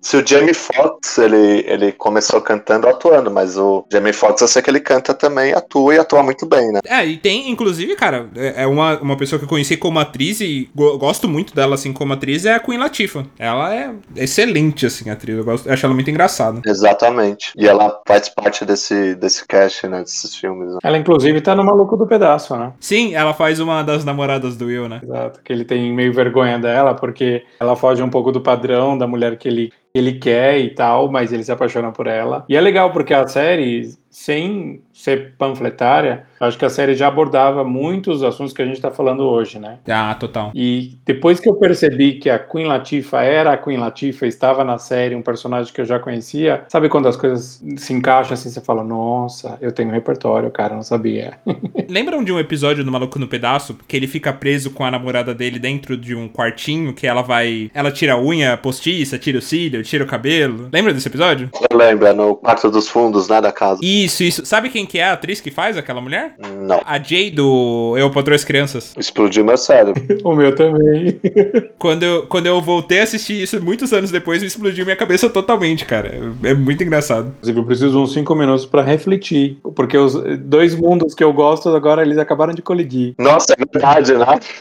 [0.00, 4.48] se o Jamie Foxx ele, ele começou cantando ou atuando, mas o Jamie Foxx eu
[4.48, 6.80] sei que ele canta também, atua e atua muito bem, né?
[6.86, 10.40] É, e tem, inclusive, cara, é é uma, uma pessoa que eu conheci como atriz
[10.40, 13.24] e go- gosto muito dela, assim, como atriz, é a Queen Latifah.
[13.38, 15.36] Ela é excelente, assim, atriz.
[15.36, 16.60] Eu, gosto, eu acho ela muito engraçada.
[16.64, 17.52] Exatamente.
[17.56, 20.72] E ela faz parte desse, desse cast, né, desses filmes.
[20.72, 20.78] né?
[20.82, 22.72] Ela, inclusive, tá no Maluco do Pedaço, né?
[22.80, 25.00] Sim, ela faz uma das namoradas do Will, né?
[25.02, 29.06] Exato, que ele tem meio vergonha dela, porque ela foge um pouco do padrão da
[29.06, 32.44] mulher que ele, ele quer e tal, mas ele se apaixona por ela.
[32.48, 37.64] E é legal porque a série, sem ser panfletária, acho que a série já abordava
[37.64, 39.78] muitos assuntos que a gente tá falando hoje, né?
[39.88, 40.52] Ah, total.
[40.54, 44.78] E depois que eu percebi que a Queen Latifah era a Queen Latifah, estava na
[44.78, 48.60] série, um personagem que eu já conhecia, sabe quando as coisas se encaixam assim, você
[48.60, 51.36] fala, nossa, eu tenho um repertório, cara, não sabia.
[51.90, 55.34] Lembram de um episódio do Maluco no Pedaço que ele fica preso com a namorada
[55.34, 57.68] dele dentro de um quartinho que ela vai.
[57.74, 60.68] Ela tira a unha postiça, tira o cílio, tira o cabelo?
[60.72, 61.50] Lembra desse episódio?
[61.68, 63.80] Eu lembro, é no quarto dos fundos, né, da casa.
[64.04, 64.46] Isso, isso.
[64.46, 66.34] Sabe quem que é a atriz que faz aquela mulher?
[66.38, 66.80] Não.
[66.84, 68.94] A Jay do Eu Patrulho as Crianças.
[68.98, 70.02] Explodiu meu cérebro.
[70.22, 71.20] o meu também.
[71.78, 75.84] Quando eu, quando eu voltei a assistir isso muitos anos depois, explodiu minha cabeça totalmente,
[75.84, 76.14] cara.
[76.42, 77.28] É muito engraçado.
[77.38, 81.32] Inclusive, eu preciso de uns cinco minutos para refletir, porque os dois mundos que eu
[81.32, 83.14] gosto agora eles acabaram de colidir.
[83.18, 84.12] Nossa, é verdade,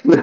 [0.03, 0.21] né?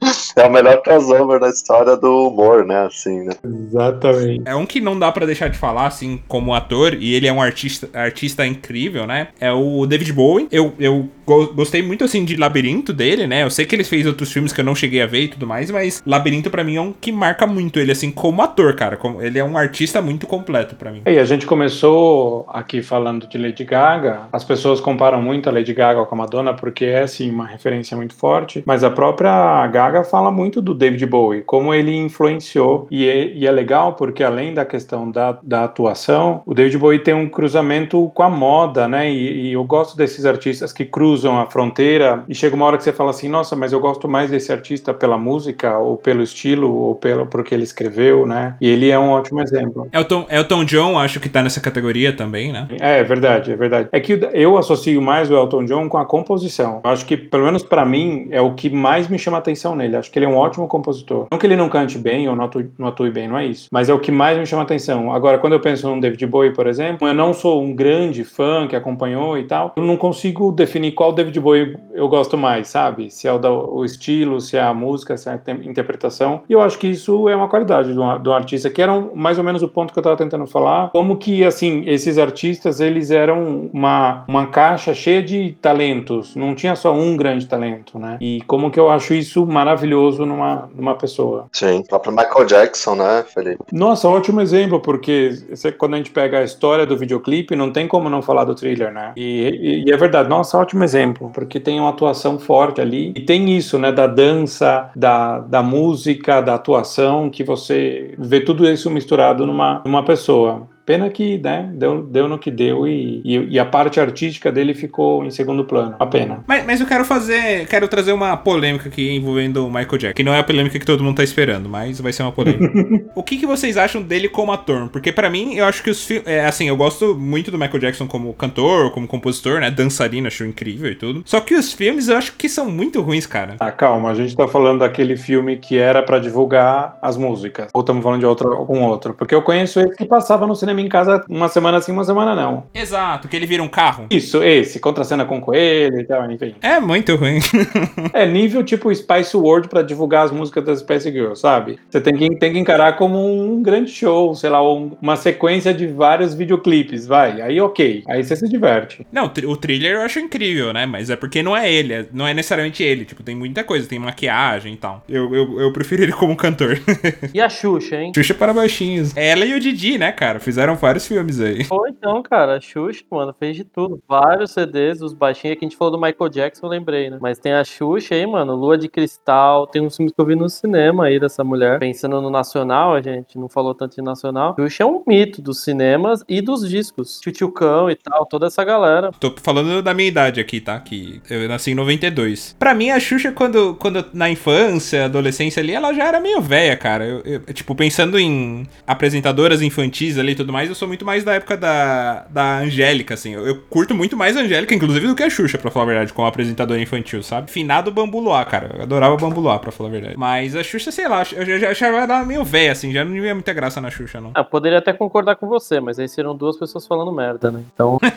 [0.38, 2.86] É o melhor crossover da história do humor, né?
[2.86, 3.32] Assim, né?
[3.44, 4.42] Exatamente.
[4.44, 7.32] É um que não dá pra deixar de falar, assim, como ator, e ele é
[7.32, 9.28] um artista, artista incrível, né?
[9.40, 10.48] É o David Bowie.
[10.50, 13.42] Eu, eu go- gostei muito, assim, de Labirinto dele, né?
[13.42, 15.46] Eu sei que ele fez outros filmes que eu não cheguei a ver e tudo
[15.46, 18.96] mais, mas Labirinto pra mim é um que marca muito ele, assim, como ator, cara.
[18.96, 21.02] Como- Ele é um artista muito completo pra mim.
[21.06, 24.22] E a gente começou aqui falando de Lady Gaga.
[24.32, 27.96] As pessoas comparam muito a Lady Gaga com a Madonna porque é assim uma referência
[27.96, 32.86] muito forte, mas a própria Gaga fala muito do David Bowie, como ele influenciou.
[32.90, 36.98] E é, e é legal porque além da questão da, da atuação, o David Bowie
[36.98, 39.10] tem um cruzamento com a moda, né?
[39.10, 42.84] E, e eu gosto desses artistas que cruzam a fronteira e chega uma hora que
[42.84, 46.72] você fala assim, nossa, mas eu gosto mais desse artista pela música, ou pelo estilo,
[46.72, 48.56] ou pelo porque ele escreveu, né?
[48.60, 49.88] E ele é um ótimo exemplo.
[49.92, 52.68] Elton, Elton John, acho que tá nessa categoria também, né?
[52.80, 53.88] É, é verdade, é verdade.
[53.92, 56.80] É que eu associo mais o Elton John com a composição.
[56.84, 59.96] Eu acho que, pelo menos para mim, é o que mais me chama atenção nele.
[59.96, 61.26] Acho que ele é um ótimo compositor.
[61.30, 63.68] Não que ele não cante bem ou não atue, não atue bem, não é isso.
[63.72, 65.12] Mas é o que mais me chama atenção.
[65.12, 68.66] Agora, quando eu penso no David Bowie, por exemplo, eu não sou um grande fã
[68.66, 69.72] que acompanhou e tal.
[69.76, 73.10] Eu não consigo definir qual David Bowie eu gosto mais, sabe?
[73.10, 76.42] Se é o, da, o estilo, se é a música, se é a interpretação.
[76.48, 79.38] E eu acho que isso é uma qualidade do, do artista, que era um, mais
[79.38, 80.90] ou menos o ponto que eu estava tentando falar.
[80.90, 86.34] Como que, assim, esses artistas, eles eram uma, uma caixa cheia de talentos.
[86.36, 88.18] Não tinha só um grande talento, né?
[88.20, 91.46] E como que eu acho isso maravilhoso numa, numa pessoa.
[91.52, 93.64] Sim, o próprio Michael Jackson, né, Felipe?
[93.72, 95.30] Nossa, ótimo exemplo, porque
[95.76, 98.92] quando a gente pega a história do videoclipe, não tem como não falar do thriller,
[98.92, 99.12] né?
[99.16, 103.12] E, e, e, é verdade, nossa, ótimo exemplo, porque tem uma atuação forte ali.
[103.16, 108.68] E tem isso, né, da dança, da, da música, da atuação, que você vê tudo
[108.68, 110.68] isso misturado numa, numa pessoa.
[110.88, 114.72] Pena que, né, deu, deu no que deu e, e, e, a parte artística dele
[114.72, 115.94] ficou em segundo plano.
[115.98, 116.42] A pena.
[116.46, 120.24] Mas, mas eu quero fazer, quero trazer uma polêmica aqui envolvendo o Michael Jackson, que
[120.24, 122.72] não é a polêmica que todo mundo tá esperando, mas vai ser uma polêmica.
[123.14, 124.88] o que, que vocês acham dele como ator?
[124.88, 127.80] Porque para mim, eu acho que os filmes, é, assim, eu gosto muito do Michael
[127.80, 131.22] Jackson como cantor, como compositor, né, dançarino, acho incrível e tudo.
[131.26, 133.56] Só que os filmes eu acho que são muito ruins, cara.
[133.60, 137.68] Ah, calma, a gente tá falando daquele filme que era para divulgar as músicas.
[137.74, 139.12] Ou estamos falando de outro, algum outro?
[139.12, 142.34] Porque eu conheço ele que passava no cinema em casa uma semana sim, uma semana
[142.34, 142.64] não.
[142.74, 144.06] Exato, que ele vira um carro.
[144.10, 146.54] Isso, esse, contracena com coelho e tal, enfim.
[146.60, 147.38] É muito ruim.
[148.12, 151.78] é nível tipo Spice World para divulgar as músicas das Spice Girls, sabe?
[151.88, 155.86] Você tem que, tem que encarar como um grande show, sei lá, uma sequência de
[155.86, 157.40] vários videoclipes, vai.
[157.40, 159.06] Aí ok, aí você se diverte.
[159.12, 160.86] Não, o thriller eu acho incrível, né?
[160.86, 163.04] Mas é porque não é ele, é, não é necessariamente ele.
[163.04, 165.04] Tipo, tem muita coisa, tem maquiagem e tal.
[165.08, 166.78] Eu, eu, eu prefiro ele como cantor.
[167.32, 168.12] e a Xuxa, hein?
[168.14, 169.16] Xuxa para baixinhos.
[169.16, 170.38] Ela e o Didi, né, cara?
[170.40, 171.64] Fizeram vários filmes aí.
[171.64, 172.56] Foi então, cara.
[172.56, 174.02] A Xuxa, mano, fez de tudo.
[174.08, 177.18] Vários CDs, os baixinhos que a gente falou do Michael Jackson, eu lembrei, né?
[177.20, 179.66] Mas tem a Xuxa aí, mano, Lua de Cristal.
[179.66, 181.78] Tem uns filmes que eu vi no cinema aí dessa mulher.
[181.78, 184.54] Pensando no nacional, a gente não falou tanto de nacional.
[184.58, 187.20] Xuxa é um mito dos cinemas e dos discos.
[187.20, 189.10] Tchutchucão e tal, toda essa galera.
[189.18, 190.78] Tô falando da minha idade aqui, tá?
[190.80, 192.56] Que eu nasci em 92.
[192.58, 196.76] Pra mim, a Xuxa, quando, quando na infância, adolescência ali, ela já era meio velha,
[196.76, 197.04] cara.
[197.04, 201.22] Eu, eu, tipo, pensando em apresentadoras infantis ali e tudo mais, eu sou muito mais
[201.22, 203.34] da época da, da Angélica, assim.
[203.34, 205.88] Eu, eu, curto muito mais a Angélica, inclusive, do que a Xuxa, pra falar a
[205.88, 207.50] verdade, como apresentadora infantil, sabe?
[207.50, 208.70] Finado Bambu Luar, cara.
[208.76, 210.16] Eu adorava Bambu Luar, pra falar a verdade.
[210.16, 213.14] Mas a Xuxa, sei lá, eu já, já achava ela meio velha, assim, já não
[213.14, 214.32] ia muita graça na Xuxa, não.
[214.34, 217.62] Ah, poderia até concordar com você, mas aí seriam duas pessoas falando merda, né?
[217.72, 218.00] Então.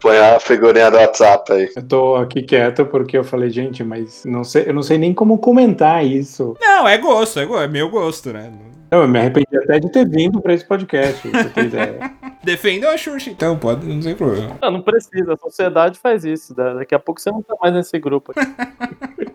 [0.00, 1.70] Põe a figurinha do WhatsApp aí.
[1.76, 5.12] Eu tô aqui quieto porque eu falei, gente, mas não sei, eu não sei nem
[5.12, 6.56] como comentar isso.
[6.58, 8.50] Não, é gosto, é, é meu gosto, né?
[8.90, 12.12] Não, eu me arrependi até de ter vindo pra esse podcast, se você ideia.
[12.42, 14.56] Defenda a Xuxa, então, pode, não tem problema.
[14.60, 16.54] Não, não precisa, a sociedade faz isso.
[16.54, 18.32] Daqui a pouco você não tá mais nesse grupo.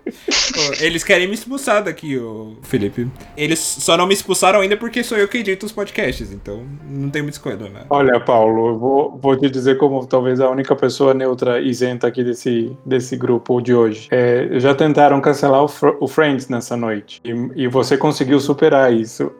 [0.79, 3.07] Eles querem me expulsar daqui, ô Felipe.
[3.35, 7.09] Eles só não me expulsaram ainda porque sou eu que edito os podcasts, então não
[7.09, 7.81] tem muita escolha, né?
[7.89, 12.23] Olha, Paulo, eu vou, vou te dizer como talvez a única pessoa neutra isenta aqui
[12.23, 14.07] desse, desse grupo de hoje.
[14.11, 19.31] É, já tentaram cancelar o, o Friends nessa noite e, e você conseguiu superar isso.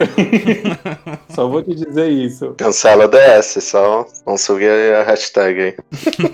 [1.30, 2.54] só vou te dizer isso.
[2.58, 5.76] Cancela DS, só não subir a hashtag aí.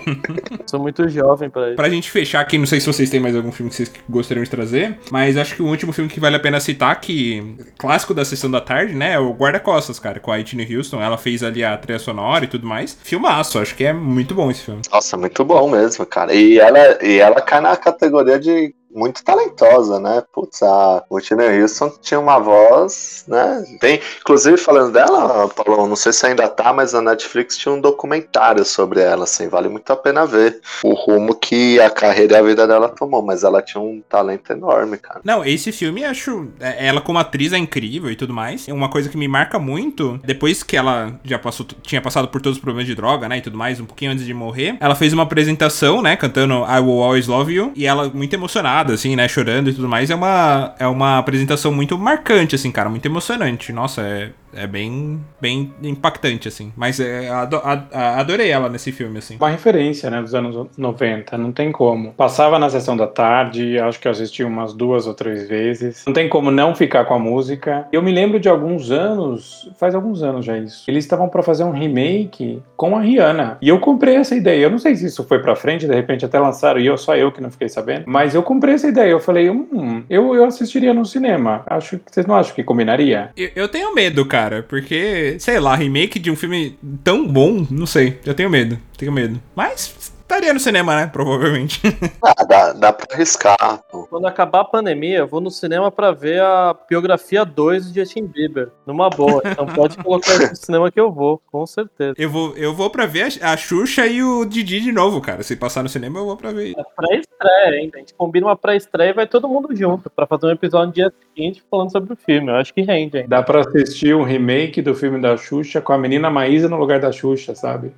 [0.66, 1.76] Sou muito jovem pra isso.
[1.76, 3.90] Pra gente fechar aqui, não sei se vocês têm mais algum filme que vocês
[4.22, 7.56] gostariam de trazer, mas acho que o último filme que vale a pena citar, que
[7.76, 11.02] clássico da sessão da tarde, né, é o Guarda-Costas, cara, com a Whitney Houston.
[11.02, 12.96] Ela fez ali a trilha sonora e tudo mais.
[13.02, 14.82] Filmaço, acho que é muito bom esse filme.
[14.90, 16.32] Nossa, muito bom mesmo, cara.
[16.32, 20.22] E ela, e ela cai na categoria de muito talentosa, né?
[20.32, 23.64] Putz, a Whitney Houston tinha uma voz, né?
[23.80, 27.80] Tem, inclusive falando dela, Paulo, não sei se ainda tá, mas a Netflix tinha um
[27.80, 32.36] documentário sobre ela, assim, vale muito a pena ver o rumo que a carreira e
[32.36, 35.20] a vida dela tomou, mas ela tinha um talento enorme, cara.
[35.24, 38.68] Não, esse filme, acho, é, ela como atriz é incrível e tudo mais.
[38.68, 42.58] Uma coisa que me marca muito, depois que ela já passou, tinha passado por todos
[42.58, 45.12] os problemas de droga, né, e tudo mais, um pouquinho antes de morrer, ela fez
[45.12, 49.28] uma apresentação, né, cantando I Will Always Love You, e ela muito emocionada assim, né?
[49.28, 50.10] Chorando e tudo mais.
[50.10, 52.88] É uma, é uma apresentação muito marcante, assim, cara.
[52.88, 53.72] Muito emocionante.
[53.72, 56.72] Nossa, é É bem, bem impactante, assim.
[56.76, 57.60] Mas é, ado
[57.92, 59.36] adorei ela nesse filme, assim.
[59.36, 62.12] Uma referência, né, dos anos 90, não tem como.
[62.12, 66.04] Passava na sessão da tarde, acho que eu assisti umas duas ou três vezes.
[66.06, 67.86] Não tem como não ficar com a música.
[67.92, 70.84] Eu me lembro de alguns anos, faz alguns anos já isso.
[70.88, 73.58] Eles estavam para fazer um remake com a Rihanna.
[73.60, 74.64] E eu comprei essa ideia.
[74.64, 77.16] Eu não sei se isso foi para frente, de repente até lançaram e eu só
[77.16, 78.04] eu que não fiquei sabendo.
[78.06, 79.10] Mas eu comprei essa ideia.
[79.10, 81.62] Eu falei, hum, eu, eu assistiria no cinema.
[81.66, 83.30] Acho que vocês não acham que combinaria?
[83.36, 87.86] Eu, eu tenho medo, cara, porque, sei lá, remake de um filme tão bom, não
[87.86, 88.18] sei.
[88.24, 89.40] Eu tenho medo, tenho medo.
[89.54, 91.06] Mas estaria no cinema, né?
[91.06, 91.80] Provavelmente.
[92.24, 93.82] Ah, dá, dá pra arriscar.
[93.90, 94.06] Pô.
[94.06, 98.26] Quando acabar a pandemia, eu vou no cinema pra ver a biografia 2 do Justin
[98.26, 98.70] Bieber.
[98.86, 99.42] Numa boa.
[99.44, 102.14] Então pode colocar no cinema que eu vou, com certeza.
[102.16, 105.42] Eu vou, eu vou pra ver a, a Xuxa e o Didi de novo, cara.
[105.42, 106.74] Se passar no cinema, eu vou pra ver.
[106.78, 107.90] É pré-estreia, hein?
[107.94, 110.92] A gente combina uma pré-estreia e vai todo mundo junto pra fazer um episódio no
[110.92, 112.50] dia seguinte falando sobre o filme.
[112.50, 113.24] Eu acho que rende, hein?
[113.26, 117.00] Dá pra assistir um remake do filme da Xuxa com a menina Maísa no lugar
[117.00, 117.92] da Xuxa, sabe?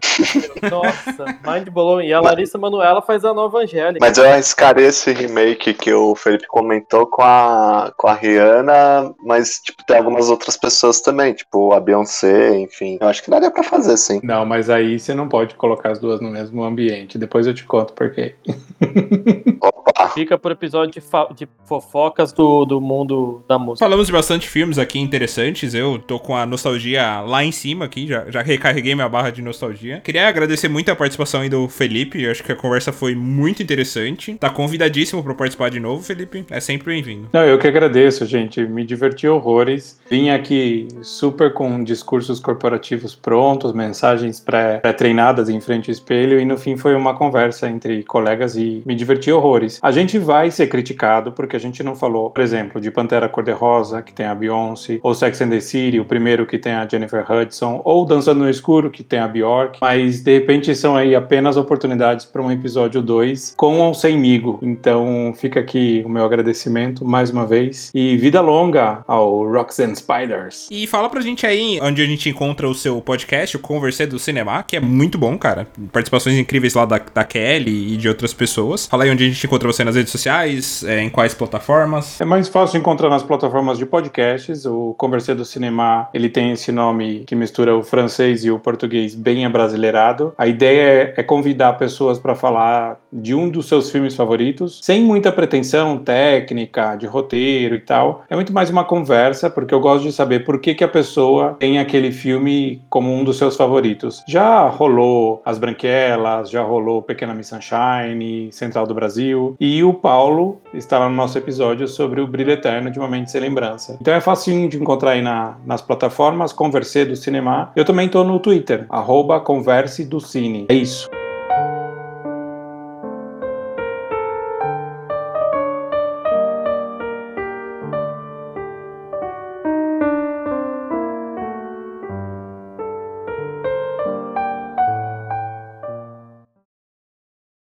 [0.70, 2.06] Nossa, mind blowing.
[2.06, 3.98] E a Larissa Manuela faz a nova Angélica.
[4.00, 9.60] Mas eu arriscaria esse remake que o Felipe comentou com a, com a Rihanna, mas
[9.64, 12.98] tipo, tem algumas outras pessoas também, tipo a Beyoncé, enfim.
[13.00, 14.20] Eu acho que daria pra fazer, sim.
[14.22, 17.18] Não, mas aí você não pode colocar as duas no mesmo ambiente.
[17.18, 18.34] Depois eu te conto por quê.
[19.60, 20.08] Opa!
[20.14, 23.84] Fica pro episódio de, de fofocas do, do mundo da música.
[23.84, 25.74] Falamos de bastante filmes aqui interessantes.
[25.74, 29.42] Eu tô com a nostalgia lá em cima aqui, já, já recarreguei minha barra de
[29.42, 30.00] nostalgia.
[30.00, 32.13] Queria agradecer muito a participação aí do Felipe.
[32.22, 34.34] Eu acho que a conversa foi muito interessante.
[34.34, 36.44] Tá convidadíssimo pra participar de novo, Felipe.
[36.50, 37.28] É sempre bem-vindo.
[37.32, 38.64] Não, eu que agradeço, gente.
[38.66, 39.98] Me diverti horrores.
[40.10, 46.44] Vim aqui super com discursos corporativos prontos, mensagens pré- pré-treinadas em frente ao espelho, e
[46.44, 49.78] no fim foi uma conversa entre colegas e me diverti horrores.
[49.82, 54.02] A gente vai ser criticado porque a gente não falou, por exemplo, de Pantera Cor-de-Rosa,
[54.02, 57.24] que tem a Beyoncé, ou Sex and the City, o primeiro que tem a Jennifer
[57.30, 61.56] Hudson, ou Dançando no Escuro, que tem a Bjork, mas de repente são aí apenas
[61.56, 64.58] oportunidades para um episódio 2 com ou sem migo.
[64.62, 69.94] Então fica aqui o meu agradecimento mais uma vez e vida longa ao Rocks and
[69.94, 70.68] Spiders.
[70.70, 74.18] E fala pra gente aí onde a gente encontra o seu podcast, o Conversê do
[74.18, 75.66] Cinema, que é muito bom, cara.
[75.92, 78.86] Participações incríveis lá da, da Kelly e de outras pessoas.
[78.86, 82.20] Fala aí onde a gente encontra você nas redes sociais, é, em quais plataformas.
[82.20, 84.66] É mais fácil encontrar nas plataformas de podcasts.
[84.66, 89.14] O Conversê do Cinema, ele tem esse nome que mistura o francês e o português
[89.14, 90.32] bem abrasileirado.
[90.36, 95.02] A ideia é, é convidar pessoas para falar de um dos seus filmes favoritos, sem
[95.02, 98.24] muita pretensão técnica, de roteiro e tal.
[98.30, 101.56] É muito mais uma conversa, porque eu gosto de saber por que, que a pessoa
[101.58, 104.22] tem aquele filme como um dos seus favoritos.
[104.26, 110.62] Já rolou As Branquelas, já rolou Pequena Miss Sunshine, Central do Brasil, e o Paulo
[110.72, 113.98] está lá no nosso episódio sobre o brilho eterno de uma mente sem lembrança.
[114.00, 117.70] Então é facinho de encontrar aí na, nas plataformas Conversê do Cinema.
[117.76, 120.64] Eu também estou no Twitter, arroba Converse do Cine.
[120.70, 121.10] É isso.